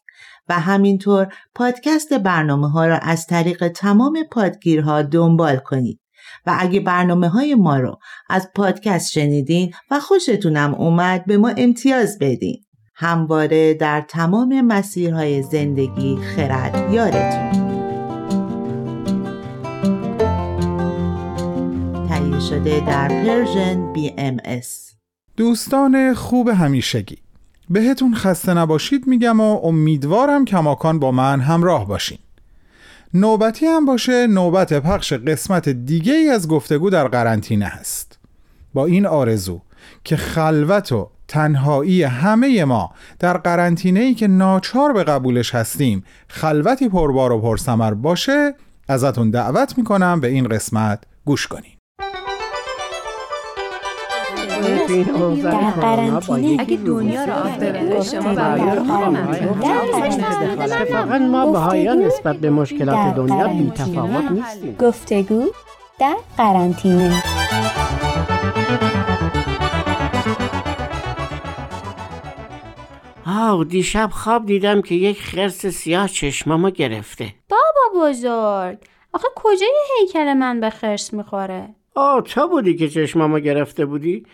و 0.50 0.54
همینطور 0.54 1.28
پادکست 1.56 2.13
برنامه 2.13 2.69
ها 2.71 2.88
را 2.88 2.98
از 2.98 3.26
طریق 3.26 3.67
تمام 3.67 4.24
پادگیرها 4.32 5.02
دنبال 5.02 5.58
کنید. 5.58 6.00
و 6.45 6.56
اگه 6.60 6.80
برنامه 6.80 7.28
های 7.30 7.56
ما 7.56 7.78
رو 7.78 7.98
از 8.30 8.50
پادکست 8.56 9.12
شنیدین 9.12 9.74
و 9.91 10.00
خوشتونم 10.00 10.76
اومد 10.76 11.26
به 11.26 11.38
ما 11.38 11.50
امتیاز 11.58 12.17
بدین. 12.19 12.65
همواره 12.95 13.74
در 13.74 14.02
تمام 14.02 14.62
مسیرهای 14.62 15.43
زندگی 15.43 16.17
خرد 16.17 16.93
یارتون. 16.93 17.64
شده 22.50 22.80
در 22.80 23.08
پرژن 23.08 23.94
BMS 23.94 24.68
دوستان 25.38 26.14
خوب 26.14 26.50
همیشگی. 26.50 27.18
بهتون 27.70 28.16
خسته 28.16 28.54
نباشید 28.54 29.08
میگم 29.08 29.40
و 29.40 29.60
امیدوارم 29.64 30.46
کماکان 30.46 31.00
با 31.00 31.12
من 31.12 31.40
همراه 31.40 31.88
باشین. 31.88 32.18
نوبتی 33.14 33.66
هم 33.66 33.86
باشه 33.86 34.28
نوبت 34.28 34.74
پخش 34.74 35.14
قسمت 35.14 35.70
دیگه 35.70 36.14
ای 36.14 36.30
از 36.30 36.48
گفتگو 36.48 36.90
در 36.90 37.08
قرنطینه 37.08 37.66
هست. 37.66 38.20
با 38.74 38.86
این 38.86 39.06
آرزو 39.06 39.62
که 40.04 40.16
خلوت 40.16 40.92
و 40.92 41.10
تنهایی 41.28 42.04
همه 42.04 42.66
ما 42.66 42.92
در 43.20 43.38
قرنطینه 43.38 44.00
ای 44.00 44.14
که 44.14 44.28
ناچار 44.28 44.94
به 44.94 45.04
قبولش 45.04 45.56
هستیم 45.56 46.04
خلوتی 46.28 46.90
پربار 46.90 47.32
و 47.32 47.42
پرسمر 47.42 47.94
باشه 47.94 48.56
ازتون 48.88 49.30
دعوت 49.30 49.78
می‌کنم 49.78 50.20
به 50.20 50.28
این 50.28 50.48
قسمت 50.48 51.04
گوش 51.26 51.48
کنید. 51.48 51.75
در 55.44 55.72
قرنطینه 55.72 56.62
اگه 56.62 56.78
دنیا 56.78 57.26
رو 57.26 57.34
آب 57.34 57.56
ببره 57.56 58.02
شما 58.04 58.30
اتفاقا 60.63 61.18
ما 61.18 61.52
بهایان 61.52 61.98
نسبت 61.98 62.36
به 62.36 62.50
مشکلات 62.50 63.15
دنیا 63.15 63.48
بی 63.48 63.72
تفاوت 63.76 64.32
نیستیم. 64.32 64.76
گفتگو 64.80 65.44
در 66.00 66.15
قرنطینه. 66.38 67.24
آه 73.28 73.63
دیشب 73.63 74.10
خواب 74.12 74.46
دیدم 74.46 74.82
که 74.82 74.96
یک 74.96 75.22
خرس 75.22 75.65
سیاه 75.65 76.08
چشمامو 76.08 76.70
گرفته. 76.70 77.34
بابا 77.50 78.08
بزرگ 78.10 78.78
آخه 79.13 79.28
کجای 79.36 79.74
هیکل 80.00 80.34
من 80.34 80.60
به 80.60 80.70
خرس 80.70 81.13
می‌خوره؟ 81.13 81.70
آه 81.96 82.22
تو 82.22 82.48
بودی 82.48 82.76
که 82.76 82.89
چشمامو 82.89 83.39
گرفته 83.39 83.86
بودی؟ 83.86 84.26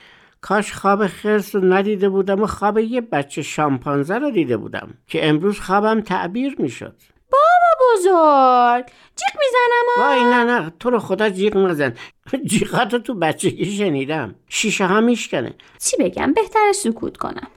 کاش 0.42 0.74
خواب 0.74 1.08
خرس 1.08 1.56
رو 1.56 1.74
ندیده 1.74 2.10
بودم 2.10 2.42
و 2.42 2.48
خواب 2.48 2.78
یه 2.78 3.02
بچه 3.02 3.42
شامپانزه 3.42 4.18
رو 4.18 4.32
دیده 4.32 4.58
بودم 4.58 4.94
که 5.08 5.28
امروز 5.28 5.60
خوابم 5.60 6.02
تعبیر 6.02 6.56
می‌شد. 6.60 6.96
بابا 7.32 7.94
بزرگ 7.94 8.86
جیغ 9.16 9.40
می‌زنم 9.40 10.08
وای 10.08 10.24
نه 10.24 10.44
نه 10.44 10.74
تو 10.80 10.90
رو 10.90 11.00
خدا 11.00 11.30
جیغ 11.30 11.58
نزن. 11.58 11.94
جیغاتو 12.46 13.00
تو 13.00 13.14
بچگی 13.14 13.66
شنیدم. 13.66 14.36
شیشه 14.50 14.86
ها 14.86 15.02
میشکنه. 15.02 15.54
چی 15.80 15.98
بگم؟ 16.00 16.34
بهتر 16.34 16.72
سکوت 16.76 17.18
کنم. 17.18 17.48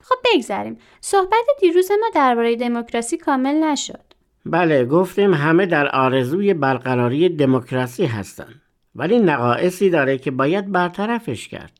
خب 0.00 0.16
بگذریم. 0.24 0.78
صحبت 1.00 1.44
دیروز 1.60 1.90
ما 1.90 2.10
درباره 2.14 2.56
دموکراسی 2.56 3.16
کامل 3.16 3.54
نشد. 3.54 4.00
بله 4.46 4.84
گفتیم 4.84 5.34
همه 5.34 5.66
در 5.66 5.88
آرزوی 5.88 6.54
برقراری 6.54 7.28
دموکراسی 7.28 8.06
هستند 8.06 8.62
ولی 8.98 9.18
نقایصی 9.18 9.90
داره 9.90 10.18
که 10.18 10.30
باید 10.30 10.72
برطرفش 10.72 11.48
کرد. 11.48 11.72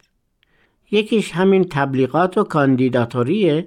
یکیش 0.90 1.32
همین 1.32 1.64
تبلیغات 1.64 2.38
و 2.38 2.44
کاندیداتوریه. 2.44 3.66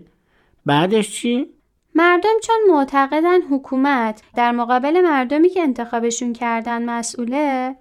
بعدش 0.66 1.12
چی؟ 1.12 1.48
مردم 1.96 2.40
چون 2.44 2.56
معتقدن 2.70 3.42
حکومت 3.42 4.22
در 4.36 4.52
مقابل 4.52 5.02
مردمی 5.02 5.50
که 5.50 5.62
انتخابشون 5.62 6.34
کردن 6.34 6.86
مسئوله 6.90 7.76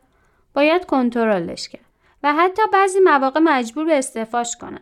باید 0.55 0.87
کنترلش 0.87 1.69
کرد 1.69 1.85
و 2.23 2.35
حتی 2.35 2.63
بعضی 2.73 2.99
مواقع 3.05 3.41
مجبور 3.41 3.85
به 3.85 3.99
استعفاش 3.99 4.57
کنن. 4.57 4.81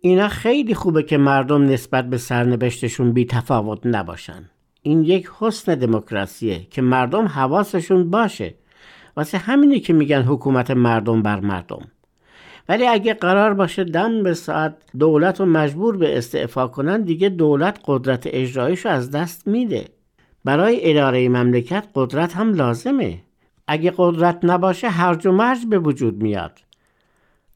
اینا 0.00 0.28
خیلی 0.28 0.74
خوبه 0.74 1.02
که 1.02 1.18
مردم 1.18 1.62
نسبت 1.62 2.10
به 2.10 2.18
سرنوشتشون 2.18 3.12
بی 3.12 3.24
تفاوت 3.24 3.80
نباشن. 3.84 4.50
این 4.82 5.04
یک 5.04 5.30
حسن 5.38 5.74
دموکراسیه 5.74 6.66
که 6.70 6.82
مردم 6.82 7.26
حواسشون 7.26 8.10
باشه. 8.10 8.54
واسه 9.16 9.38
همینی 9.38 9.80
که 9.80 9.92
میگن 9.92 10.22
حکومت 10.22 10.70
مردم 10.70 11.22
بر 11.22 11.40
مردم. 11.40 11.82
ولی 12.68 12.86
اگه 12.86 13.14
قرار 13.14 13.54
باشه 13.54 13.84
دم 13.84 14.22
به 14.22 14.34
ساعت 14.34 14.76
دولت 14.98 15.40
رو 15.40 15.46
مجبور 15.46 15.96
به 15.96 16.18
استعفا 16.18 16.66
کنن 16.66 17.02
دیگه 17.02 17.28
دولت 17.28 17.80
قدرت 17.84 18.22
اجرایش 18.26 18.86
از 18.86 19.10
دست 19.10 19.48
میده. 19.48 19.84
برای 20.44 20.90
اداره 20.90 21.28
مملکت 21.28 21.84
قدرت 21.94 22.36
هم 22.36 22.54
لازمه. 22.54 23.18
اگه 23.66 23.92
قدرت 23.96 24.38
نباشه 24.42 24.88
هرج 24.88 25.26
و 25.26 25.32
مرج 25.32 25.66
به 25.66 25.78
وجود 25.78 26.22
میاد. 26.22 26.58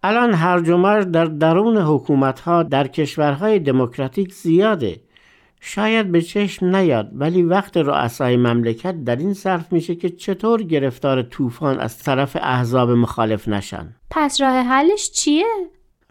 الان 0.02 0.34
هرج 0.34 0.68
و 0.68 0.76
مرج 0.76 1.06
در 1.06 1.24
درون 1.24 1.76
حکومت 1.76 2.40
ها 2.40 2.62
در 2.62 2.86
کشورهای 2.86 3.58
دموکراتیک 3.58 4.32
زیاده. 4.32 5.00
شاید 5.68 6.12
به 6.12 6.22
چشم 6.22 6.76
نیاد 6.76 7.10
ولی 7.12 7.42
وقت 7.42 7.76
رؤسای 7.76 8.36
مملکت 8.36 9.04
در 9.04 9.16
این 9.16 9.34
صرف 9.34 9.72
میشه 9.72 9.94
که 9.94 10.08
چطور 10.08 10.62
گرفتار 10.62 11.22
طوفان 11.22 11.80
از 11.80 11.98
طرف 11.98 12.36
احزاب 12.40 12.90
مخالف 12.90 13.48
نشن. 13.48 13.94
پس 14.10 14.40
راه 14.40 14.54
حلش 14.54 15.10
چیه؟ 15.10 15.46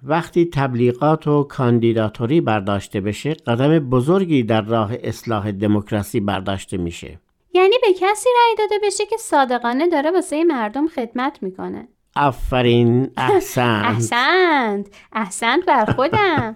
وقتی 0.03 0.45
تبلیغات 0.45 1.27
و 1.27 1.43
کاندیداتوری 1.43 2.41
برداشته 2.41 3.01
بشه 3.01 3.33
قدم 3.33 3.79
بزرگی 3.79 4.43
در 4.43 4.61
راه 4.61 4.91
اصلاح 5.03 5.51
دموکراسی 5.51 6.19
برداشته 6.19 6.77
میشه. 6.77 7.19
یعنی 7.53 7.75
به 7.81 7.93
کسی 7.93 8.29
رأی 8.37 8.55
داده 8.57 8.87
بشه 8.87 9.05
که 9.05 9.17
صادقانه 9.17 9.89
داره 9.89 10.11
واسه 10.11 10.43
مردم 10.43 10.87
خدمت 10.87 11.43
می‌کنه. 11.43 11.87
آفرین 12.15 13.11
احسنت. 13.17 13.85
احسنت. 13.85 14.87
احسنت 15.13 15.65
بر 15.65 15.85
خودم. 15.85 16.55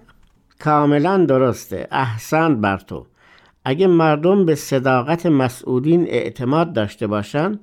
کاملا 0.60 1.24
درسته. 1.24 1.88
احسنت 1.90 2.58
بر 2.58 2.76
تو. 2.78 3.06
اگه 3.64 3.86
مردم 3.86 4.44
به 4.44 4.54
صداقت 4.54 5.26
مسئولین 5.26 6.06
اعتماد 6.08 6.72
داشته 6.72 7.06
باشند 7.06 7.60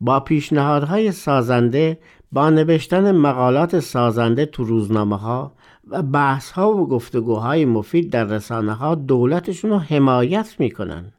با 0.00 0.20
پیشنهادهای 0.20 1.12
سازنده 1.12 1.98
با 2.32 2.50
نوشتن 2.50 3.12
مقالات 3.16 3.80
سازنده 3.80 4.46
تو 4.46 4.64
روزنامه 4.64 5.16
ها 5.16 5.52
و 5.88 6.02
بحث 6.02 6.50
ها 6.50 6.72
و 6.76 6.88
گفتگوهای 6.88 7.64
مفید 7.64 8.10
در 8.10 8.24
رسانه 8.24 8.72
ها 8.72 8.94
دولتشون 8.94 9.70
رو 9.70 9.78
حمایت 9.78 10.54
می‌کنن. 10.58 11.12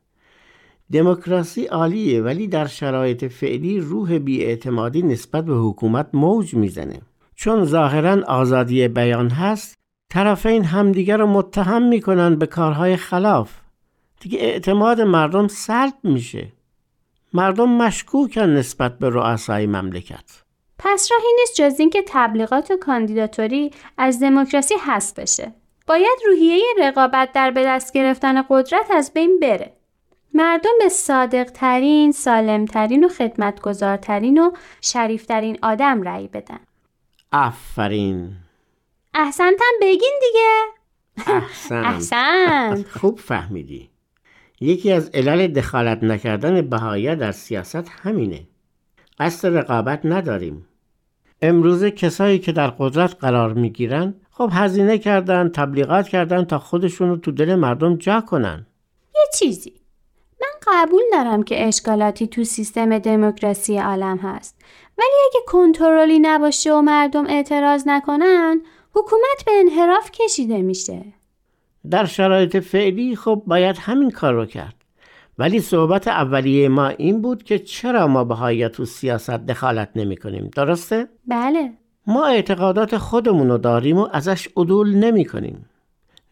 دموکراسی 0.92 1.66
عالیه 1.66 2.22
ولی 2.22 2.48
در 2.48 2.68
شرایط 2.68 3.26
فعلی 3.26 3.80
روح 3.80 4.18
بیاعتمادی 4.18 5.02
نسبت 5.02 5.46
به 5.46 5.56
حکومت 5.56 6.08
موج 6.14 6.54
می‌زنه. 6.54 7.02
چون 7.36 7.66
ظاهرا 7.66 8.24
آزادی 8.28 8.88
بیان 8.88 9.30
هست 9.30 9.81
طرفین 10.12 10.64
همدیگر 10.64 11.18
رو 11.18 11.28
متهم 11.28 11.82
می‌کنن 11.82 12.36
به 12.36 12.46
کارهای 12.46 12.98
خلاف. 12.98 13.52
دیگه 14.20 14.40
اعتماد 14.40 15.02
مردم 15.02 15.48
سلب 15.48 15.94
میشه. 16.04 16.48
مردم 17.34 17.70
مشکوکن 17.70 18.50
نسبت 18.50 19.00
به 19.00 19.10
رؤسای 19.10 19.68
مملکت. 19.68 20.44
پس 20.80 21.10
راهی 21.12 21.34
نیست 21.40 21.56
جز 21.56 21.80
اینکه 21.80 22.04
تبلیغات 22.08 22.72
و 22.72 22.78
کاندیداتوری 22.78 23.72
از 23.98 24.20
دموکراسی 24.20 24.76
حذف 24.76 25.20
بشه. 25.20 25.54
باید 25.88 26.20
روحیه 26.28 26.64
رقابت 26.80 27.32
در 27.34 27.52
به 27.52 27.64
دست 27.66 27.94
گرفتن 27.94 28.42
قدرت 28.50 28.92
از 28.92 29.14
بین 29.14 29.40
بره. 29.40 29.74
مردم 30.34 30.74
به 30.80 30.90
صادق 30.90 31.52
ترین، 31.52 32.12
سالم 32.12 32.66
ترین 32.66 33.04
و 33.04 33.10
خدمتگزارترین 33.10 34.38
و 34.38 34.52
شریفترین 34.82 35.58
آدم 35.62 36.02
رأی 36.02 36.28
بدن. 36.28 36.60
آفرین. 37.32 38.41
احسنتم 39.14 39.74
بگین 39.82 40.20
دیگه. 40.22 40.62
احسن. 41.34 41.84
احسن. 41.84 42.84
خوب 43.00 43.20
فهمیدی. 43.20 43.90
یکی 44.62 44.92
از 44.92 45.10
علل 45.14 45.48
دخالت 45.48 46.04
نکردن 46.04 46.62
بهایی 46.62 47.16
در 47.16 47.32
سیاست 47.32 47.90
همینه. 47.90 48.48
قصد 49.20 49.58
رقابت 49.58 50.02
نداریم. 50.04 50.68
امروزه 51.42 51.92
کسایی 51.92 52.40
که 52.40 52.52
در 52.52 52.68
قدرت 52.68 53.16
قرار 53.20 53.54
می‌گیرن 53.54 54.14
خب 54.32 54.50
هزینه 54.54 54.98
کردن 54.98 55.50
تبلیغات 55.50 56.08
کردن 56.08 56.46
تا 56.46 56.60
خودشون 56.60 57.10
رو 57.10 57.18
تو 57.18 57.32
دل 57.32 57.56
مردم 57.56 57.96
جا 57.96 58.22
کنن. 58.22 58.66
یه 59.16 59.22
چیزی 59.40 59.74
من 60.42 60.48
قبول 60.68 61.02
دارم 61.12 61.44
که 61.44 61.68
اشکالاتی 61.68 62.28
تو 62.28 62.44
سیستم 62.44 63.00
دموکراسی 63.00 63.78
عالم 63.78 64.18
هست 64.18 64.56
ولی 64.98 65.16
اگه 65.30 65.40
کنترلی 65.48 66.20
نباشه 66.20 66.74
و 66.74 66.82
مردم 66.82 67.28
اعتراض 67.28 67.84
نکنن 67.88 68.62
حکومت 68.94 69.46
به 69.46 69.52
انحراف 69.60 70.12
کشیده 70.12 70.62
میشه. 70.62 71.04
در 71.90 72.06
شرایط 72.06 72.58
فعلی 72.58 73.16
خب 73.16 73.44
باید 73.48 73.78
همین 73.78 74.12
کار 74.12 74.34
رو 74.34 74.46
کرد. 74.46 74.76
ولی 75.38 75.60
صحبت 75.60 76.08
اولیه 76.08 76.70
ما 76.70 76.88
این 76.88 77.22
بود 77.22 77.44
که 77.44 77.60
چرا 77.60 78.08
ما 78.08 78.24
بهایی 78.24 78.70
تو 78.70 78.86
سیاست 78.86 79.30
دخالت 79.30 79.90
نمی 79.96 80.18
کنیم. 80.18 80.50
درسته؟ 80.56 81.08
بله. 81.28 81.72
ما 82.08 82.26
اعتقادات 82.26 82.98
خودمون 82.98 83.50
رو 83.50 83.58
داریم 83.58 83.98
و 83.98 84.08
ازش 84.12 84.50
عدول 84.58 84.96
نمی 84.96 85.26
کنیم. 85.26 85.66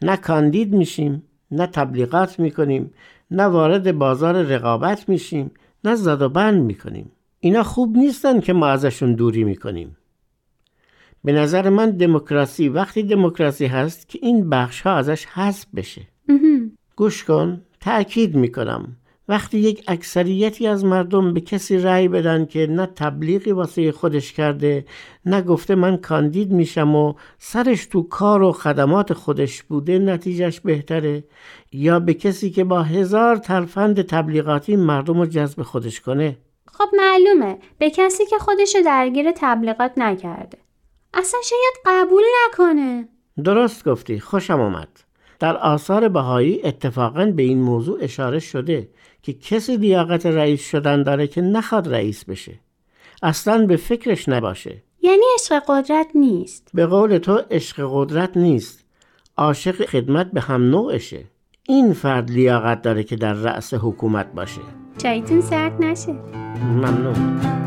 نه 0.02 0.18
کاندید 0.18 0.74
میشیم 0.74 1.24
نه 1.52 1.68
تبلیغات 1.68 2.40
می‌کنیم 2.40 2.94
نه 3.32 3.44
وارد 3.44 3.98
بازار 3.98 4.42
رقابت 4.42 5.10
میشیم 5.10 5.52
نه 5.84 5.96
زد 5.96 6.22
و 6.22 6.30
بند 6.30 6.64
می‌کنیم 6.64 7.12
اینا 7.40 7.64
خوب 7.64 7.98
نیستن 7.98 8.40
که 8.40 8.54
ما 8.54 8.68
ازشون 8.68 9.14
دوری 9.14 9.44
می‌کنیم 9.44 9.98
به 11.24 11.32
نظر 11.32 11.70
من 11.70 11.92
دموکراسی 11.92 12.70
وقتی 12.70 13.04
دموکراسی 13.04 13.66
هست 13.66 14.10
که 14.10 14.20
این 14.22 14.50
بخش 14.50 14.82
ها 14.82 14.96
ازش 14.96 15.26
حذف 15.26 15.66
بشه. 15.76 16.02
گوش 16.96 17.24
کن 17.24 17.62
تأکید 17.80 18.36
می‌کنم. 18.36 18.96
وقتی 19.28 19.60
یک 19.60 19.84
اکثریتی 19.88 20.68
از 20.68 20.86
مردم 20.86 21.34
به 21.34 21.42
کسی 21.42 21.78
رأی 21.78 22.08
بدن 22.08 22.46
که 22.46 22.68
نه 22.68 22.86
تبلیغی 22.86 23.52
واسه 23.52 23.92
خودش 23.92 24.34
کرده 24.34 24.86
نه 25.26 25.42
گفته 25.42 25.76
من 25.76 25.98
کاندید 25.98 26.52
میشم 26.52 26.96
و 26.96 27.14
سرش 27.38 27.86
تو 27.86 28.04
کار 28.04 28.42
و 28.42 28.52
خدمات 28.52 29.14
خودش 29.14 29.64
بوده 29.64 30.00
نتیجهش 30.00 30.60
بهتره. 30.60 31.24
یا 31.72 32.00
به 32.00 32.14
کسی 32.14 32.50
که 32.50 32.64
با 32.64 32.82
هزار 32.82 33.36
ترفند 33.36 34.02
تبلیغاتی 34.02 34.76
مردم 34.76 35.20
رو 35.20 35.26
جذب 35.26 35.62
خودش 35.62 36.02
کنه. 36.02 36.38
خب 36.66 36.88
معلومه. 36.98 37.58
به 37.78 37.90
کسی 37.90 38.26
که 38.26 38.38
خودش 38.38 38.76
درگیر 38.86 39.32
تبلیغات 39.36 39.92
نکرده. 39.98 40.58
اصلا 41.14 41.40
شاید 41.44 41.74
قبول 41.86 42.24
نکنه. 42.46 43.08
درست 43.44 43.88
گفتی 43.88 44.20
خوشم 44.20 44.62
آمد 44.62 44.88
در 45.40 45.58
آثار 45.58 46.08
بهایی 46.10 46.62
اتفاقا 46.64 47.26
به 47.26 47.44
این 47.44 47.62
موضوع 47.62 47.98
اشاره 48.02 48.40
شده 48.40 48.90
که 49.24 49.34
کسی 49.34 49.78
لیاقت 49.78 50.26
رئیس 50.26 50.70
شدن 50.70 51.04
داره 51.04 51.28
که 51.28 51.42
نخواد 51.42 51.94
رئیس 51.94 52.26
بشه. 52.26 52.60
اصلا 53.24 53.66
به 53.66 53.76
فکرش 53.76 54.30
نباشه. 54.30 54.84
یعنی 55.02 55.24
عشق 55.36 55.64
قدرت 55.68 56.08
نیست. 56.16 56.70
به 56.74 56.86
قول 56.86 57.18
تو 57.18 57.42
عشق 57.52 57.90
قدرت 57.92 58.38
نیست. 58.38 58.86
عاشق 59.38 59.86
خدمت 59.86 60.32
به 60.32 60.42
هم 60.42 60.70
نوعشه. 60.70 61.26
این 61.68 61.94
فرد 61.94 62.32
لیاقت 62.32 62.82
داره 62.82 63.04
که 63.04 63.16
در 63.16 63.34
رأس 63.34 63.74
حکومت 63.74 64.34
باشه. 64.34 64.62
چایتون 64.98 65.42
سرد 65.42 65.84
نشه. 65.84 66.12
ممنون. 66.62 67.59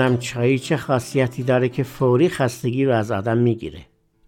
نمی‌دونم 0.00 0.18
چایی 0.18 0.58
چه 0.58 0.76
خاصیتی 0.76 1.42
داره 1.42 1.68
که 1.68 1.82
فوری 1.82 2.28
خستگی 2.28 2.84
رو 2.84 2.94
از 2.94 3.10
آدم 3.10 3.38
می‌گیره 3.38 3.78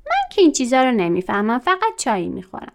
من 0.07 0.29
که 0.33 0.43
این 0.43 0.53
چیزا 0.53 0.85
رو 0.85 0.93
نمی‌فهمم 0.93 1.59
فقط 1.59 1.93
چایی 1.99 2.29
می‌خورم 2.29 2.73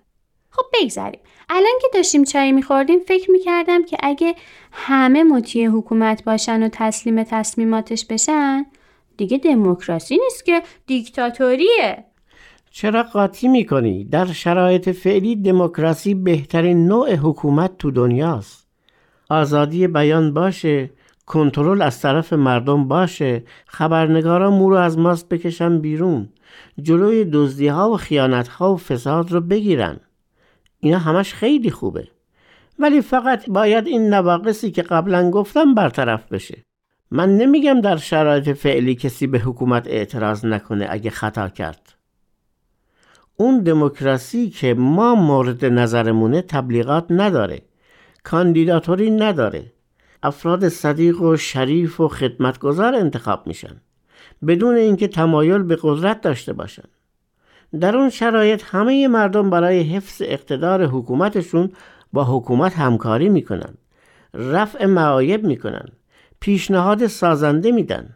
خب 0.50 0.64
بگذاریم 0.74 1.20
الان 1.50 1.74
که 1.82 1.88
داشتیم 1.94 2.24
چای 2.24 2.52
میخوردیم 2.52 3.00
فکر 3.00 3.32
می‌کردم 3.32 3.86
که 3.86 3.98
اگه 4.04 4.36
همه 4.72 5.24
مطیع 5.24 5.68
حکومت 5.68 6.24
باشن 6.24 6.64
و 6.64 6.70
تسلیم 6.72 7.24
تصمیماتش 7.24 8.06
بشن 8.06 8.66
دیگه 9.18 9.38
دموکراسی 9.38 10.18
نیست 10.24 10.46
که 10.46 10.62
دیکتاتوریه 10.86 12.04
چرا 12.72 13.04
قاطی 13.04 13.48
می‌کنی؟ 13.48 14.04
در 14.04 14.26
شرایط 14.26 14.90
فعلی 14.90 15.36
دموکراسی 15.36 16.14
بهترین 16.14 16.88
نوع 16.88 17.16
حکومت 17.16 17.78
تو 17.78 17.92
دنیاست. 17.92 18.68
آزادی 19.30 19.88
بیان 19.88 20.34
باشه، 20.34 20.90
کنترل 21.28 21.82
از 21.82 22.02
طرف 22.02 22.34
مردم 22.34 22.88
باشه، 22.88 23.44
خبرنگارا 23.66 24.52
مو 24.52 24.70
رو 24.70 24.76
از 24.76 24.98
ماست 24.98 25.30
بکشن 25.30 25.80
بیرون، 25.80 26.30
جلوی 26.82 27.26
دزدی 27.26 27.68
ها 27.68 27.90
و 27.90 27.98
خیانت 27.98 28.48
ها 28.48 28.74
و 28.74 28.78
فساد 28.78 29.32
رو 29.32 29.42
بگیرن. 29.42 30.00
اینا 30.80 30.98
همش 30.98 31.34
خیلی 31.34 31.72
خوبه. 31.72 32.08
ولی 32.80 33.02
فقط 33.02 33.50
باید 33.50 33.88
این 33.88 34.14
نواقصی 34.14 34.72
که 34.72 34.82
قبلا 34.82 35.32
گفتم 35.32 35.74
برطرف 35.74 36.32
بشه. 36.32 36.64
من 37.12 37.38
نمیگم 37.38 37.82
در 37.82 37.98
شرایط 37.98 38.50
فعلی 38.50 38.96
کسی 38.96 39.28
به 39.28 39.40
حکومت 39.40 39.88
اعتراض 39.88 40.46
نکنه 40.46 40.88
اگه 40.90 41.10
خطا 41.10 41.50
کرد. 41.50 41.94
اون 43.36 43.64
دموکراسی 43.64 44.50
که 44.50 44.74
ما 44.74 45.16
مورد 45.16 45.66
نظرمونه 45.66 46.42
تبلیغات 46.42 47.06
نداره 47.10 47.62
کاندیداتوری 48.24 49.12
نداره 49.12 49.72
افراد 50.24 50.70
صدیق 50.70 51.22
و 51.22 51.38
شریف 51.38 52.00
و 52.00 52.08
خدمتگذار 52.08 52.96
انتخاب 52.96 53.48
میشن 53.48 53.82
بدون 54.48 54.76
اینکه 54.76 55.08
تمایل 55.08 55.64
به 55.64 55.78
قدرت 55.82 56.22
داشته 56.22 56.54
باشن. 56.54 56.84
در 57.80 57.98
اون 57.98 58.10
شرایط 58.10 58.64
همه 58.66 59.08
مردم 59.08 59.50
برای 59.50 59.82
حفظ 59.82 60.22
اقتدار 60.26 60.86
حکومتشون 60.86 61.72
با 62.14 62.24
حکومت 62.24 62.74
همکاری 62.74 63.30
می‌کنن 63.30 63.74
رفع 64.34 64.86
معایب 64.86 65.44
می‌کنن 65.44 65.86
پیشنهاد 66.40 67.08
سازنده 67.08 67.72
میدن. 67.72 68.16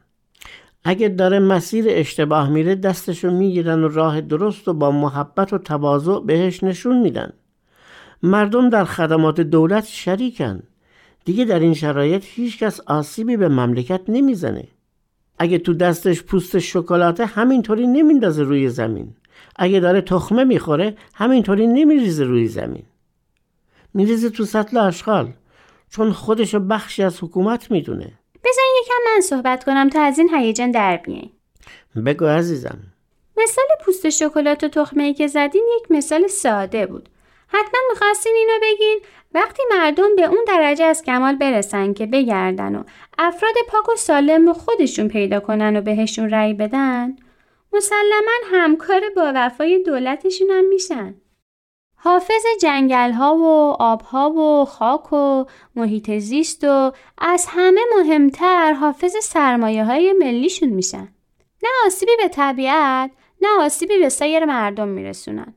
اگه 0.84 1.10
داره 1.10 1.40
مسیر 1.40 1.86
اشتباه 1.88 2.50
میره 2.50 2.76
دستشو 2.76 3.32
می‌گیرن 3.32 3.84
و 3.84 3.88
راه 3.88 4.22
درست 4.22 4.68
و 4.68 4.74
با 4.74 4.92
محبت 4.92 5.54
و 5.54 5.58
تواضع 5.58 6.20
بهش 6.20 6.64
نشون 6.64 7.02
میدن. 7.02 7.34
مردم 8.24 8.70
در 8.70 8.86
خدمات 8.86 9.42
دولت 9.42 9.86
شریکن. 9.86 10.64
دیگه 11.26 11.46
در 11.46 11.60
این 11.60 11.74
شرایط 11.74 12.24
هیچکس 12.26 12.80
آسیبی 12.80 13.38
به 13.38 13.48
مملکت 13.48 14.02
نمی‌زنه. 14.08 14.68
اگه 15.40 15.58
تو 15.58 15.74
دستش 15.74 16.24
پوست 16.24 16.60
شکلاته 16.60 17.26
همینطوری 17.26 17.88
نمیندازه 17.88 18.44
روی 18.44 18.70
زمین. 18.70 19.16
اگه 19.56 19.80
داره 19.80 20.02
تخمه 20.02 20.44
می‌خوره 20.44 20.98
همینطوری 21.14 21.68
نمیریزه 21.68 22.24
روی 22.24 22.48
زمین. 22.48 22.84
میریزه 23.94 24.30
تو 24.30 24.46
سطل 24.46 24.78
آشغال 24.78 25.34
چون 25.90 26.12
خودشو 26.12 26.60
بخشی 26.60 27.04
از 27.04 27.24
حکومت 27.24 27.72
می‌دونه. 27.72 28.20
بذارین 28.44 28.82
یکم 28.82 28.94
من 29.16 29.22
صحبت 29.22 29.64
کنم 29.64 29.90
تا 29.90 30.02
از 30.02 30.20
این 30.20 30.30
هیجان 30.36 30.72
در 30.72 30.98
بیاین 30.98 31.30
بگو 32.06 32.26
عزیزم. 32.26 32.80
مثال 33.38 33.66
پوست 33.86 34.10
شکلات 34.10 34.64
و 34.64 34.68
تخمه 34.68 35.14
که 35.14 35.28
زدین 35.28 35.68
یک 35.82 35.92
مثال 35.92 36.28
ساده 36.28 36.86
بود. 36.86 37.10
حتما 37.48 37.80
می‌خواستین 37.90 38.34
اینو 38.38 38.60
بگین 38.62 39.00
وقتی 39.34 39.64
مردم 39.70 40.16
به 40.16 40.24
اون 40.24 40.46
درجه 40.48 40.86
از 40.86 41.04
کمال 41.04 41.36
برسن 41.36 41.94
که 41.94 42.06
بگردن 42.06 42.76
و 42.76 42.84
افراد 43.18 43.54
پاک 43.68 43.90
و 43.90 43.96
سالم 43.96 44.48
و 44.48 44.54
خودشون 44.54 45.08
پیدا 45.08 45.40
کنن 45.40 45.76
و 45.78 45.82
بهشون 45.82 46.30
رأی 46.30 46.54
بدن 46.54 47.16
مسلما 47.74 48.32
همکار 48.52 49.02
با 49.16 49.32
وفای 49.36 49.84
دولتشون 49.84 50.50
هم 50.50 50.66
میشن 50.66 51.16
حافظ 52.04 52.44
جنگل 52.62 53.12
ها 53.12 53.36
و 53.36 53.76
آب 53.80 54.02
ها 54.02 54.30
و 54.30 54.66
خاک 54.66 55.14
و 55.14 55.46
محیط 55.76 56.12
زیست 56.12 56.64
و 56.64 56.92
از 57.18 57.46
همه 57.50 57.82
مهمتر 57.98 58.74
حافظ 58.74 59.16
سرمایه 59.22 59.86
های 59.86 60.14
ملیشون 60.14 60.70
میشن. 60.70 61.08
نه 61.64 61.70
آسیبی 61.86 62.12
به 62.18 62.28
طبیعت 62.28 63.12
نه 63.42 63.48
آسیبی 63.60 64.00
به 64.00 64.10
سایر 64.10 64.46
مردم 64.46 64.88
میرسونن. 64.88 65.54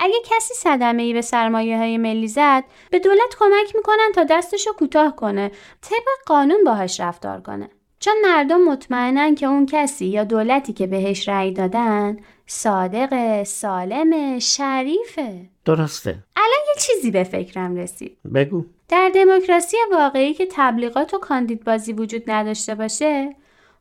اگه 0.00 0.16
کسی 0.24 0.54
صدمه 0.54 1.02
ای 1.02 1.12
به 1.12 1.22
سرمایه 1.22 1.78
های 1.78 1.98
ملی 1.98 2.28
زد 2.28 2.64
به 2.90 2.98
دولت 2.98 3.36
کمک 3.38 3.76
می‌کنن 3.76 4.12
تا 4.14 4.24
دستشو 4.24 4.72
کوتاه 4.72 5.16
کنه 5.16 5.50
طبق 5.80 6.24
قانون 6.26 6.64
باهاش 6.64 7.00
رفتار 7.00 7.40
کنه. 7.40 7.68
چون 8.00 8.14
مردم 8.24 8.60
مطمئنن 8.60 9.34
که 9.34 9.46
اون 9.46 9.66
کسی 9.66 10.06
یا 10.06 10.24
دولتی 10.24 10.72
که 10.72 10.86
بهش 10.86 11.28
رأی 11.28 11.52
دادن 11.52 12.16
صادق، 12.46 13.42
سالم، 13.42 14.38
شریفه. 14.38 15.48
درسته. 15.64 16.16
الان 16.36 16.58
یه 16.68 16.82
چیزی 16.82 17.10
به 17.10 17.24
فکرم 17.24 17.76
رسید. 17.76 18.18
بگو. 18.34 18.64
در 18.88 19.10
دموکراسی 19.14 19.76
واقعی 19.92 20.34
که 20.34 20.48
تبلیغات 20.52 21.14
و 21.14 21.18
کاندیدبازی 21.18 21.92
وجود 21.92 22.30
نداشته 22.30 22.74
باشه 22.74 23.36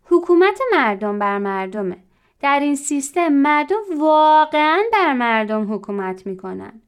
حکومت 0.05 0.59
مردم 0.71 1.19
بر 1.19 1.37
مردمه. 1.37 1.97
در 2.41 2.59
این 2.59 2.75
سیستم 2.75 3.27
مردم 3.27 3.81
واقعا 3.99 4.83
بر 4.93 5.13
مردم 5.13 5.73
حکومت 5.73 6.27
می‌کنن. 6.27 6.81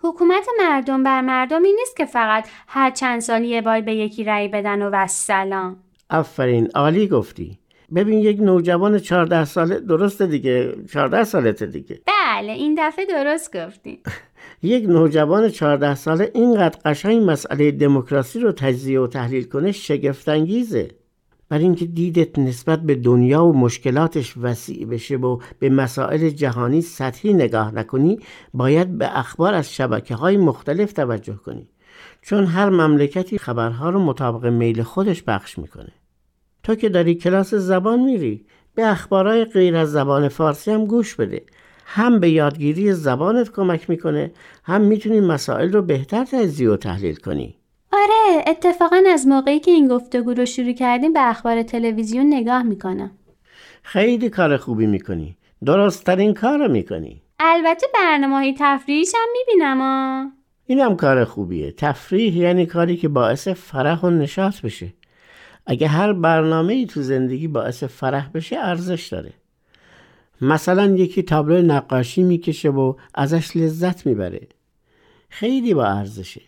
حکومت 0.00 0.46
مردم 0.58 1.02
بر 1.02 1.20
مردمی 1.20 1.72
نیست 1.72 1.96
که 1.96 2.04
فقط 2.04 2.48
هر 2.66 2.90
چند 2.90 3.20
سال 3.20 3.44
یه 3.44 3.62
بار 3.62 3.80
به 3.80 3.94
یکی 3.94 4.24
رأی 4.24 4.48
بدن 4.48 4.82
و 4.82 4.90
وسلام. 4.92 5.76
آفرین 6.10 6.68
عالی 6.74 7.08
گفتی. 7.08 7.58
ببین 7.94 8.18
یک 8.18 8.40
نوجوان 8.40 8.98
14 8.98 9.44
ساله 9.44 9.80
درسته 9.80 10.26
دیگه 10.26 10.74
14 10.92 11.24
سالته 11.24 11.66
دیگه. 11.66 12.00
بله 12.06 12.52
این 12.52 12.74
دفعه 12.78 13.06
درست 13.06 13.56
گفتین 13.56 13.98
یک 14.62 14.84
نوجوان 14.84 15.48
14 15.48 15.94
ساله 15.94 16.30
اینقدر 16.34 16.78
قشنگ 16.84 17.30
مسئله 17.30 17.70
دموکراسی 17.70 18.40
رو 18.40 18.52
تجزیه 18.52 19.00
و 19.00 19.06
تحلیل 19.06 19.44
کنه 19.44 19.72
شگفت 19.72 20.28
انگیزه 20.28 20.88
برای 21.52 21.64
اینکه 21.64 21.86
دیدت 21.86 22.38
نسبت 22.38 22.82
به 22.82 22.94
دنیا 22.94 23.44
و 23.44 23.52
مشکلاتش 23.52 24.34
وسیع 24.36 24.86
بشه 24.86 25.16
و 25.16 25.38
به 25.58 25.70
مسائل 25.70 26.28
جهانی 26.28 26.80
سطحی 26.80 27.32
نگاه 27.32 27.74
نکنی 27.74 28.18
باید 28.54 28.98
به 28.98 29.18
اخبار 29.18 29.54
از 29.54 29.74
شبکه 29.74 30.14
های 30.14 30.36
مختلف 30.36 30.92
توجه 30.92 31.34
کنی. 31.34 31.68
چون 32.22 32.44
هر 32.44 32.70
مملکتی 32.70 33.38
خبرها 33.38 33.90
رو 33.90 33.98
مطابق 33.98 34.46
میل 34.46 34.82
خودش 34.82 35.22
پخش 35.22 35.58
می‌کنه. 35.58 35.92
تو 36.62 36.74
که 36.74 36.88
داری 36.88 37.14
کلاس 37.14 37.54
زبان 37.54 38.00
میری 38.00 38.46
به 38.74 38.86
اخبارهای 38.86 39.44
غیر 39.44 39.76
از 39.76 39.92
زبان 39.92 40.28
فارسی 40.28 40.70
هم 40.70 40.86
گوش 40.86 41.14
بده. 41.14 41.42
هم 41.86 42.20
به 42.20 42.30
یادگیری 42.30 42.92
زبانت 42.92 43.52
کمک 43.52 43.90
می‌کنه 43.90 44.32
هم 44.64 44.80
می‌تونی 44.80 45.20
مسائل 45.20 45.72
رو 45.72 45.82
بهتر 45.82 46.24
تجزیه 46.24 46.70
و 46.70 46.76
تحلیل 46.76 47.16
کنی. 47.16 47.61
آره 48.02 48.44
اتفاقا 48.46 49.02
از 49.08 49.26
موقعی 49.26 49.60
که 49.60 49.70
این 49.70 49.88
گفتگو 49.88 50.34
رو 50.34 50.46
شروع 50.46 50.72
کردیم 50.72 51.12
به 51.12 51.28
اخبار 51.28 51.62
تلویزیون 51.62 52.26
نگاه 52.34 52.62
می‌کنم. 52.62 53.10
خیلی 53.82 54.30
کار 54.30 54.56
خوبی 54.56 54.86
می‌کنی. 54.86 55.36
درست 55.64 56.04
ترین 56.04 56.34
کار 56.34 56.58
رو 56.58 56.68
می‌کنی. 56.68 57.22
البته 57.40 57.86
برنامه 57.94 58.34
های 58.34 58.54
تفریحش 58.58 59.12
هم 59.14 59.28
می‌بینم 59.32 59.80
آ. 59.80 60.24
اینم 60.66 60.96
کار 60.96 61.24
خوبیه. 61.24 61.72
تفریح 61.72 62.36
یعنی 62.36 62.66
کاری 62.66 62.96
که 62.96 63.08
باعث 63.08 63.48
فرح 63.48 64.00
و 64.00 64.10
نشاط 64.10 64.60
بشه. 64.60 64.92
اگه 65.66 65.88
هر 65.88 66.12
برنامه 66.12 66.72
ای 66.72 66.86
تو 66.86 67.02
زندگی 67.02 67.48
باعث 67.48 67.84
فرح 67.84 68.28
بشه 68.34 68.56
ارزش 68.58 69.06
داره. 69.06 69.32
مثلا 70.40 70.86
یکی 70.86 71.22
تابلو 71.22 71.62
نقاشی 71.62 72.22
می‌کشه 72.22 72.70
و 72.70 72.94
ازش 73.14 73.56
لذت 73.56 74.06
می‌بره. 74.06 74.48
خیلی 75.28 75.74
با 75.74 75.86
ارزشه. 75.86 76.40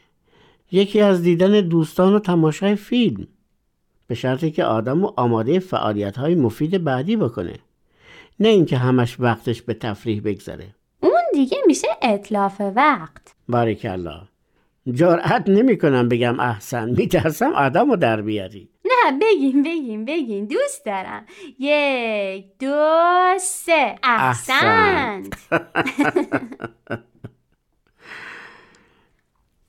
یکی 0.73 1.01
از 1.01 1.23
دیدن 1.23 1.61
دوستان 1.61 2.15
و 2.15 2.19
تماشای 2.19 2.77
فیلم 2.77 3.27
به 4.07 4.15
شرطی 4.15 4.51
که 4.51 4.65
آدم 4.65 5.05
و 5.05 5.13
آماده 5.17 5.59
فعالیت 5.59 6.17
های 6.17 6.35
مفید 6.35 6.85
بعدی 6.85 7.17
بکنه. 7.17 7.55
نه 8.41 8.49
اینکه 8.49 8.77
همش 8.77 9.21
وقتش 9.21 9.63
به 9.63 9.75
تفریح 9.75 10.21
بگذره. 10.25 10.75
اون 11.01 11.23
دیگه 11.33 11.59
میشه 11.67 11.89
اطلاف 12.03 12.61
وقت. 12.61 13.35
باریکلا. 13.49 14.23
جرأت 14.93 15.49
نمی 15.49 15.79
کنم 15.79 16.09
بگم 16.09 16.41
احسن 16.41 16.91
میترسم 16.91 17.53
آدم 17.53 17.91
رو 17.91 17.97
در 17.97 18.23
بیاری. 18.23 18.69
نه 18.85 19.19
بگین 19.23 19.63
بگین 19.63 20.05
بگین. 20.05 20.47
دوست 20.47 20.87
دارم. 20.87 21.27
یک 21.59 22.47
دو 22.61 23.39
سه. 23.41 23.95
احسنت. 24.03 25.35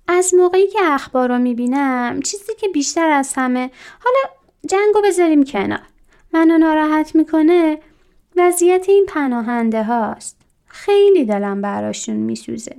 از 0.08 0.34
موقعی 0.34 0.68
که 0.68 0.80
اخبار 0.84 1.30
رو 1.30 1.38
می‌بینم 1.38 2.20
چیزی 2.22 2.54
که 2.56 2.68
بیشتر 2.68 3.10
از 3.10 3.34
همه 3.36 3.72
حالا 4.00 4.36
جنگو 4.68 5.02
بذاریم 5.02 5.44
کنار. 5.44 5.82
منو 6.34 6.58
ناراحت 6.58 7.16
می‌کنه 7.16 7.80
وضعیت 8.36 8.90
این 8.90 9.06
پناهنده 9.08 9.84
هاست. 9.84 10.42
خیلی 10.68 11.26
دلم 11.26 11.62
براشون 11.62 12.16
میسوزه. 12.16 12.78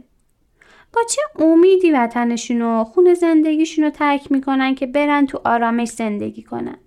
با 0.92 1.00
چه 1.10 1.22
امیدی 1.38 1.90
وطنشون 1.90 2.62
و 2.62 2.84
خون 2.84 3.14
زندگیشون 3.14 3.84
رو 3.84 3.90
ترک 3.90 4.32
می‌کنن 4.32 4.74
که 4.74 4.86
برن 4.86 5.26
تو 5.26 5.40
آرامش 5.44 5.88
زندگی 5.88 6.42
کنن؟ 6.42 6.78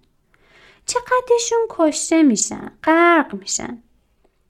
چقدرشون 0.86 1.60
کشته 1.70 2.24
میشن 2.24 2.72
غرق 2.84 3.36
میشن؟ 3.36 3.84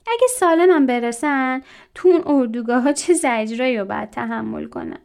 اگه 0.07 0.27
سالمم 0.39 0.85
برسن 0.85 1.61
تو 1.95 2.09
اون 2.09 2.23
اردوگاه 2.25 2.81
ها 2.81 2.93
چه 2.93 3.13
زجرایی 3.13 3.77
رو 3.77 3.85
باید 3.85 4.09
تحمل 4.09 4.65
کنن؟ 4.65 4.99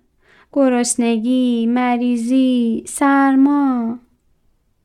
گرسنگی، 0.57 1.67
مریضی، 1.67 2.85
سرما. 2.87 3.99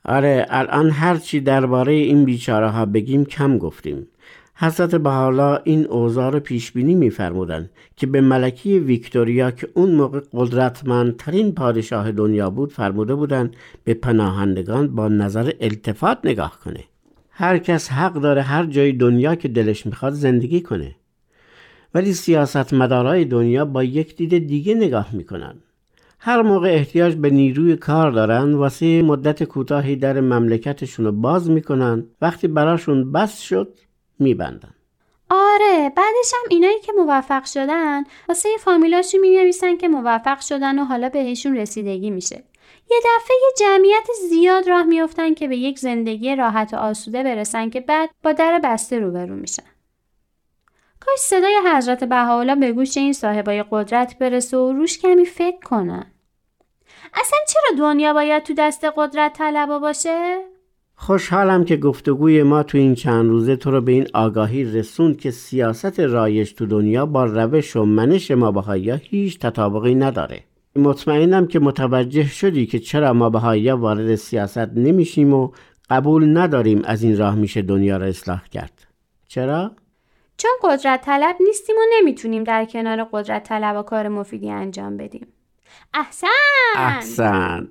آره 0.06 0.46
الان 0.50 0.90
هرچی 0.90 1.40
درباره 1.40 1.94
این 1.94 2.26
بیچاره 2.26 2.70
ها 2.70 2.86
بگیم 2.86 3.26
کم 3.26 3.58
گفتیم. 3.58 4.08
حضرت 4.56 4.96
بحالا 4.96 5.58
این 5.58 5.86
اوضاع 5.86 6.32
رو 6.32 6.40
پیش 6.40 6.72
بینی 6.72 6.96
میفرمودند 6.96 7.70
که 7.96 8.08
به 8.08 8.22
ملکی 8.22 8.80
ویکتوریا 8.80 9.52
که 9.52 9.68
اون 9.74 9.96
موقع 9.96 10.22
قدرتمندترین 10.34 11.52
پادشاه 11.52 12.12
دنیا 12.12 12.50
بود 12.50 12.74
فرموده 12.74 13.16
بودند 13.16 13.56
به 13.84 13.94
پناهندگان 13.94 14.96
با 14.96 15.08
نظر 15.08 15.52
التفات 15.62 16.18
نگاه 16.24 16.60
کنه. 16.66 16.84
هر 17.30 17.58
کس 17.58 17.90
حق 17.90 18.14
داره 18.14 18.42
هر 18.42 18.66
جای 18.66 18.92
دنیا 18.92 19.36
که 19.36 19.48
دلش 19.48 19.86
می‌خواد 19.86 20.14
زندگی 20.14 20.62
کنه. 20.62 20.96
ولی 21.94 22.14
سیاست 22.14 22.74
مدارای 22.74 23.26
دنیا 23.26 23.66
با 23.66 23.84
یک 23.84 24.16
دید 24.16 24.48
دیگه 24.48 24.76
نگاه 24.76 25.16
می‌کنن. 25.16 25.56
هر 26.20 26.42
موقع 26.42 26.70
احتیاج 26.70 27.16
به 27.16 27.30
نیروی 27.30 27.76
کار 27.76 28.12
دارن 28.12 28.54
واسه 28.54 29.02
مدت 29.02 29.44
کوتاهی 29.44 29.96
در 29.96 30.20
مملکتشون 30.20 31.06
رو 31.06 31.12
باز 31.12 31.50
می‌کنن 31.50 32.08
وقتی 32.22 32.48
براشون 32.48 33.12
بس 33.12 33.40
شد 33.40 33.74
میبندن. 34.20 34.74
آره 35.30 35.90
بعدش 35.98 36.34
هم 36.34 36.50
اینایی 36.50 36.80
که 36.80 36.92
موفق 36.98 37.46
شدن 37.46 38.04
واسه 38.30 38.50
فامیلاشو 38.60 39.18
می 39.18 39.30
نویسن 39.30 39.78
که 39.78 39.88
موفق 39.88 40.40
شدن 40.40 40.80
و 40.80 40.84
حالا 40.84 41.10
بهشون 41.10 41.58
رسیدگی 41.58 42.10
میشه. 42.10 42.44
یه 42.92 42.98
دفعه 43.00 43.36
یه 43.42 43.54
جمعیت 43.60 44.08
زیاد 44.30 44.70
راه 44.70 44.84
میافتن 44.84 45.34
که 45.34 45.48
به 45.48 45.58
یک 45.58 45.80
زندگی 45.80 46.36
راحت 46.36 46.74
و 46.74 46.78
آسوده 46.78 47.24
برسن 47.24 47.70
که 47.70 47.82
بعد 47.82 48.10
با 48.24 48.32
در 48.32 48.62
بسته 48.64 49.00
روبرو 49.00 49.36
میشن. 49.36 49.64
کاش 51.10 51.20
صدای 51.20 51.60
حضرت 51.76 52.04
بهاءالله 52.04 52.56
به 52.56 52.72
گوش 52.72 52.98
این 52.98 53.14
صاحبای 53.14 53.64
قدرت 53.72 54.18
برسه 54.20 54.58
و 54.58 54.74
روش 54.74 55.00
کمی 55.00 55.26
فکر 55.26 55.60
کنن 55.60 56.06
اصلا 57.14 57.40
چرا 57.48 57.78
دنیا 57.78 58.14
باید 58.14 58.44
تو 58.44 58.54
دست 58.58 58.86
قدرت 58.98 59.34
طلبا 59.34 59.80
باشه؟ 59.80 60.38
خوشحالم 60.96 61.66
که 61.66 61.78
گفتگوی 61.78 62.44
ما 62.44 62.64
تو 62.64 62.78
این 62.78 62.96
چند 62.96 63.30
روزه 63.30 63.56
تو 63.56 63.72
رو 63.72 63.82
به 63.82 63.92
این 63.92 64.08
آگاهی 64.14 64.64
رسوند 64.64 65.18
که 65.18 65.32
سیاست 65.32 66.00
رایج 66.00 66.54
تو 66.54 66.66
دنیا 66.66 67.06
با 67.06 67.26
روش 67.26 67.76
و 67.76 67.86
منش 67.86 68.32
ما 68.32 68.66
هیچ 69.02 69.40
تطابقی 69.40 69.96
نداره 69.96 70.44
مطمئنم 70.76 71.48
که 71.48 71.60
متوجه 71.60 72.28
شدی 72.28 72.66
که 72.66 72.80
چرا 72.80 73.14
ما 73.14 73.30
بهایا 73.30 73.78
وارد 73.78 74.16
سیاست 74.16 74.58
نمیشیم 74.58 75.34
و 75.34 75.52
قبول 75.90 76.38
نداریم 76.38 76.82
از 76.86 77.04
این 77.04 77.18
راه 77.18 77.36
میشه 77.36 77.62
دنیا 77.62 77.98
را 77.98 78.06
اصلاح 78.06 78.44
کرد 78.52 78.88
چرا؟ 79.28 79.72
چون 80.40 80.52
قدرت 80.64 81.02
طلب 81.02 81.36
نیستیم 81.40 81.76
و 81.76 81.82
نمی‌تونیم 81.98 82.44
در 82.44 82.66
کنار 82.66 83.04
قدرت 83.12 83.44
طلب 83.44 83.78
و 83.78 83.82
کار 83.82 84.08
مفیدی 84.08 84.52
انجام 84.52 84.98
بدیم. 84.98 85.28
احسن! 85.94 86.28
احسن. 86.76 87.68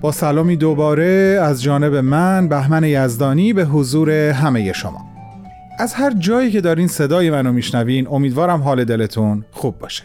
با 0.00 0.12
سلامی 0.12 0.56
دوباره 0.56 1.40
از 1.42 1.62
جانب 1.62 1.94
من 1.94 2.48
بهمن 2.48 2.84
یزدانی 2.84 3.52
به 3.52 3.64
حضور 3.64 4.10
همه 4.10 4.72
شما. 4.72 5.07
از 5.80 5.94
هر 5.94 6.10
جایی 6.10 6.50
که 6.50 6.60
دارین 6.60 6.88
صدای 6.88 7.30
منو 7.30 7.52
میشنوین 7.52 8.08
امیدوارم 8.10 8.62
حال 8.62 8.84
دلتون 8.84 9.44
خوب 9.50 9.78
باشه. 9.78 10.04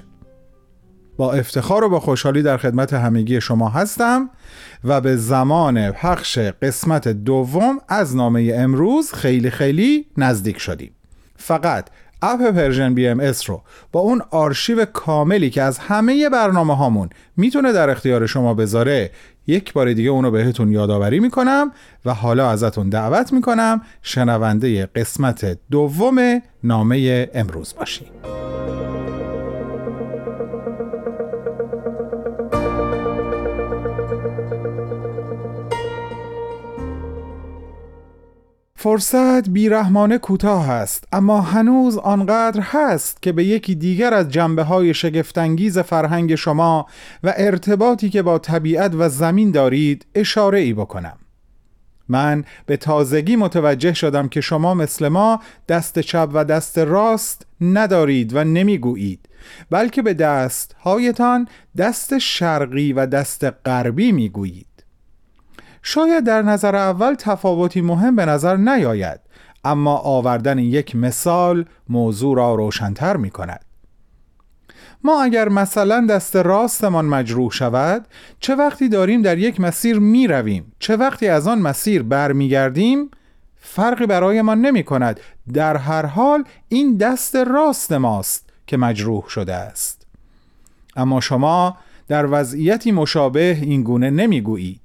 با 1.18 1.34
افتخار 1.34 1.84
و 1.84 1.90
با 1.90 2.00
خوشحالی 2.00 2.42
در 2.42 2.58
خدمت 2.58 2.94
همگی 2.94 3.42
شما 3.42 3.70
هستم 3.70 4.30
و 4.84 5.02
به 5.02 5.16
زمان 5.16 5.92
پخش 5.92 6.38
قسمت 6.38 7.08
دوم 7.08 7.80
از 7.88 8.16
نامه 8.16 8.52
امروز 8.56 9.14
خیلی 9.14 9.50
خیلی 9.50 10.06
نزدیک 10.18 10.58
شدیم. 10.58 10.92
فقط 11.36 11.90
اپ 12.22 12.52
Persian 12.52 12.94
BMS 12.94 13.50
رو 13.50 13.62
با 13.92 14.00
اون 14.00 14.22
آرشیو 14.32 14.86
کاملی 14.86 15.50
که 15.50 15.62
از 15.62 15.78
همه 15.78 16.30
برنامه 16.30 16.78
هامون 16.78 17.10
می‌تونه 17.38 17.72
در 17.72 17.90
اختیار 17.90 18.26
شما 18.26 18.54
بذاره 18.54 19.12
یک 19.48 19.74
بار 19.74 19.94
دیگه 19.94 20.10
اونو 20.10 20.32
بهتون 20.32 20.72
یادآوری 20.72 21.20
می‌کنم 21.20 21.72
و 22.06 22.14
حالا 22.14 22.50
ازتون 22.50 22.90
دعوت 22.90 23.34
می‌کنم 23.34 23.82
شنونده 24.02 24.86
قسمت 24.86 25.58
دوم 25.72 26.42
نامه 26.64 27.30
امروز 27.34 27.74
باشید 27.80 28.08
فرصت 38.84 39.50
بیرحمانه 39.50 40.18
کوتاه 40.18 40.70
است 40.70 41.08
اما 41.12 41.42
هنوز 41.42 41.98
آنقدر 41.98 42.62
هست 42.62 43.22
که 43.22 43.32
به 43.32 43.44
یکی 43.44 43.76
دیگر 43.76 44.14
از 44.14 44.30
جنبه 44.30 44.64
های 44.64 44.94
شگفتانگیز 44.94 45.80
فرهنگ 45.80 46.36
شما 46.36 46.86
و 47.24 47.34
ارتباطی 47.38 48.10
که 48.10 48.22
با 48.22 48.40
طبیعت 48.40 48.92
و 48.96 49.10
زمین 49.10 49.52
دارید 49.52 50.06
اشاره 50.16 50.60
ای 50.60 50.74
بکنم. 50.74 51.18
من 52.10 52.44
به 52.66 52.78
تازگی 52.78 53.36
متوجه 53.36 53.94
شدم 53.94 54.28
که 54.28 54.42
شما 54.42 54.74
مثل 54.74 55.08
ما 55.08 55.40
دست 55.68 56.00
چپ 56.00 56.30
و 56.34 56.46
دست 56.46 56.78
راست 56.78 57.46
ندارید 57.62 58.36
و 58.36 58.44
نمی‌گویید 58.44 59.30
بلکه 59.70 60.02
به 60.02 60.14
دست 60.14 60.76
هایتان 60.80 61.48
دست 61.78 62.18
شرقی 62.18 62.94
و 62.94 63.06
دست 63.06 63.46
غربی 63.66 64.12
می‌گویید. 64.12 64.73
شاید 65.84 66.24
در 66.24 66.42
نظر 66.42 66.76
اول 66.76 67.16
تفاوتی 67.16 67.82
مهم 67.82 68.16
به 68.16 68.26
نظر 68.26 68.56
نیاید 68.58 69.20
اما 69.64 69.98
آوردن 69.98 70.60
یک 70.60 70.96
مثال 70.96 71.66
موضوع 71.90 72.38
را 72.38 72.56
روشنتر 72.56 73.18
می 73.18 73.30
کند 73.30 73.66
ما 75.04 75.24
اگر 75.24 75.50
مثلا 75.50 76.06
دست 76.10 76.36
راستمان 76.36 77.06
مجروح 77.06 77.52
شود 77.52 78.08
چه 78.40 78.56
وقتی 78.56 78.90
داریم 78.90 79.22
در 79.22 79.38
یک 79.38 79.60
مسیر 79.60 80.00
می 80.00 80.28
رویم 80.28 80.74
چه 80.80 80.96
وقتی 80.96 81.28
از 81.28 81.48
آن 81.48 81.60
مسیر 81.60 82.04
برمیگردیم؟ 82.04 83.12
فرقی 83.56 84.06
برای 84.06 84.42
ما 84.42 84.56
نمی 84.56 84.84
کند 84.84 85.20
در 85.54 85.78
هر 85.78 86.06
حال 86.06 86.44
این 86.70 86.98
دست 86.98 87.36
راست 87.36 87.92
ماست 87.92 88.50
که 88.68 88.78
مجروح 88.78 89.28
شده 89.30 89.54
است. 89.54 90.08
اما 90.96 91.22
شما 91.22 91.78
در 92.08 92.28
وضعیتی 92.32 92.92
مشابه 92.92 93.58
این 93.62 93.84
گونه 93.84 94.10
نمی 94.10 94.42
گویید 94.42 94.83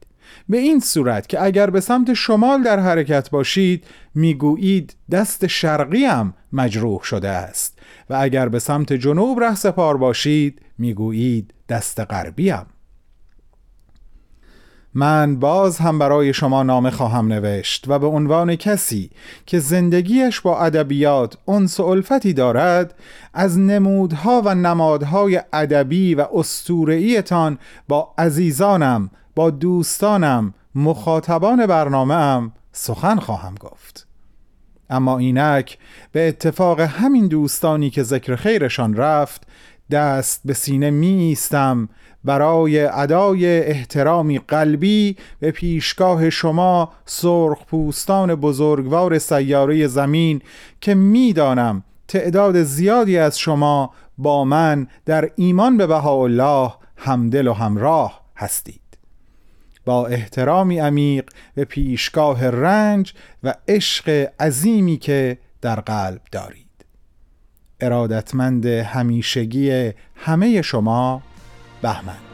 به 0.49 0.59
این 0.59 0.81
صورت 0.81 1.29
که 1.29 1.43
اگر 1.43 1.71
به 1.71 1.81
سمت 1.81 2.15
شمال 2.15 2.63
در 2.63 2.79
حرکت 2.79 3.31
باشید 3.31 3.85
می‌گویید 4.15 4.97
دست 5.11 5.47
شرقی 5.47 6.05
هم 6.05 6.35
مجروح 6.53 7.03
شده 7.03 7.29
است. 7.29 7.79
و 8.11 8.17
اگر 8.21 8.49
به 8.49 8.59
سمت 8.59 8.93
جنوب 8.93 9.41
ره 9.41 9.55
سپار 9.55 9.97
باشید 9.97 10.63
می‌گویید 10.79 11.55
دست 11.69 12.01
غربی 12.01 12.51
هم 12.51 12.67
من 14.95 15.37
باز 15.37 15.79
هم 15.79 15.99
برای 15.99 16.33
شما 16.33 16.63
نامه 16.63 16.91
خواهم 16.91 17.29
نوشت 17.29 17.85
و 17.89 17.99
به 17.99 18.07
عنوان 18.07 18.57
کسی 18.57 19.11
که 19.47 19.59
زندگیش 19.59 20.41
با 20.41 20.61
ادبیات 20.61 21.39
انس 21.49 21.81
و 21.81 21.85
الفتی 21.85 22.33
دارد 22.33 22.95
از 23.35 23.59
نمودها 23.59 24.43
و 24.45 24.55
نمادهای 24.55 25.41
ادبی 25.53 26.15
و 26.15 26.27
استورعیتان 26.35 27.59
با 27.89 28.15
عزیزانم 28.19 29.11
با 29.39 29.51
دوستانم 29.51 30.55
مخاطبان 30.75 31.67
برنامه 31.67 32.15
ام 32.15 32.53
سخن 32.73 33.17
خواهم 33.17 33.55
گفت. 33.55 34.07
اما 34.91 35.19
اینک 35.19 35.79
به 36.13 36.29
اتفاق 36.29 36.81
همین 36.81 37.27
دوستانی 37.27 37.91
که 37.91 38.03
ذکر 38.03 38.37
خیرشان 38.37 38.95
رفت 38.95 39.47
دست 39.91 40.41
به 40.45 40.55
سینه 40.55 40.91
می 40.91 41.07
ایستم 41.07 41.89
برای 42.25 42.81
ادای 42.81 43.61
احترامی 43.61 44.39
قلبی 44.39 45.17
به 45.41 45.51
پیشگاه 45.51 46.31
شما 46.31 46.93
سرخ 47.05 47.65
پوستان 47.67 48.35
بزرگوار 48.35 49.19
سیاره 49.19 49.87
زمین 49.87 50.43
که 50.81 50.95
می‌دانم 50.95 51.85
تعداد 52.09 52.63
زیادی 52.63 53.19
از 53.19 53.39
شما 53.39 53.91
با 54.19 54.45
من 54.45 54.87
در 55.05 55.31
ایمان 55.37 55.77
به 55.77 55.87
بهاءالله 55.87 56.73
همدل 56.97 57.47
و 57.47 57.53
همراه 57.53 58.21
هستید. 58.37 58.88
با 59.89 60.07
احترامی 60.07 60.79
عمیق 60.79 61.31
به 61.55 61.65
پیشگاه 61.65 62.47
رنج 62.47 63.15
و 63.43 63.55
عشق 63.69 64.29
عظیمی 64.41 64.97
که 64.97 65.39
در 65.61 65.81
قلب 65.81 66.21
دارید. 66.33 66.85
ارادتمند 67.81 68.67
همیشگی 68.67 69.93
همه 70.15 70.63
شما 70.63 71.23
بهمن. 71.83 72.28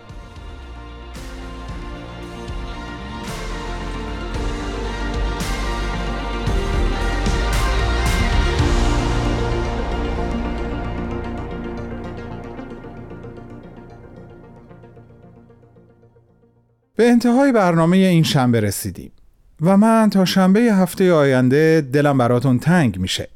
به 16.96 17.10
انتهای 17.10 17.52
برنامه 17.52 17.96
این 17.96 18.22
شنبه 18.22 18.60
رسیدیم 18.60 19.12
و 19.60 19.76
من 19.76 20.10
تا 20.10 20.24
شنبه 20.24 20.60
هفته 20.60 21.12
آینده 21.12 21.88
دلم 21.92 22.18
براتون 22.18 22.58
تنگ 22.58 22.98
میشه 22.98 23.28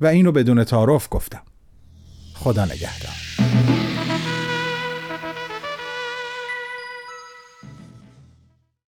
و 0.00 0.06
اینو 0.06 0.32
بدون 0.32 0.64
تعارف 0.64 1.08
گفتم. 1.10 1.42
خدا 2.34 2.64
نگهدار. 2.64 3.27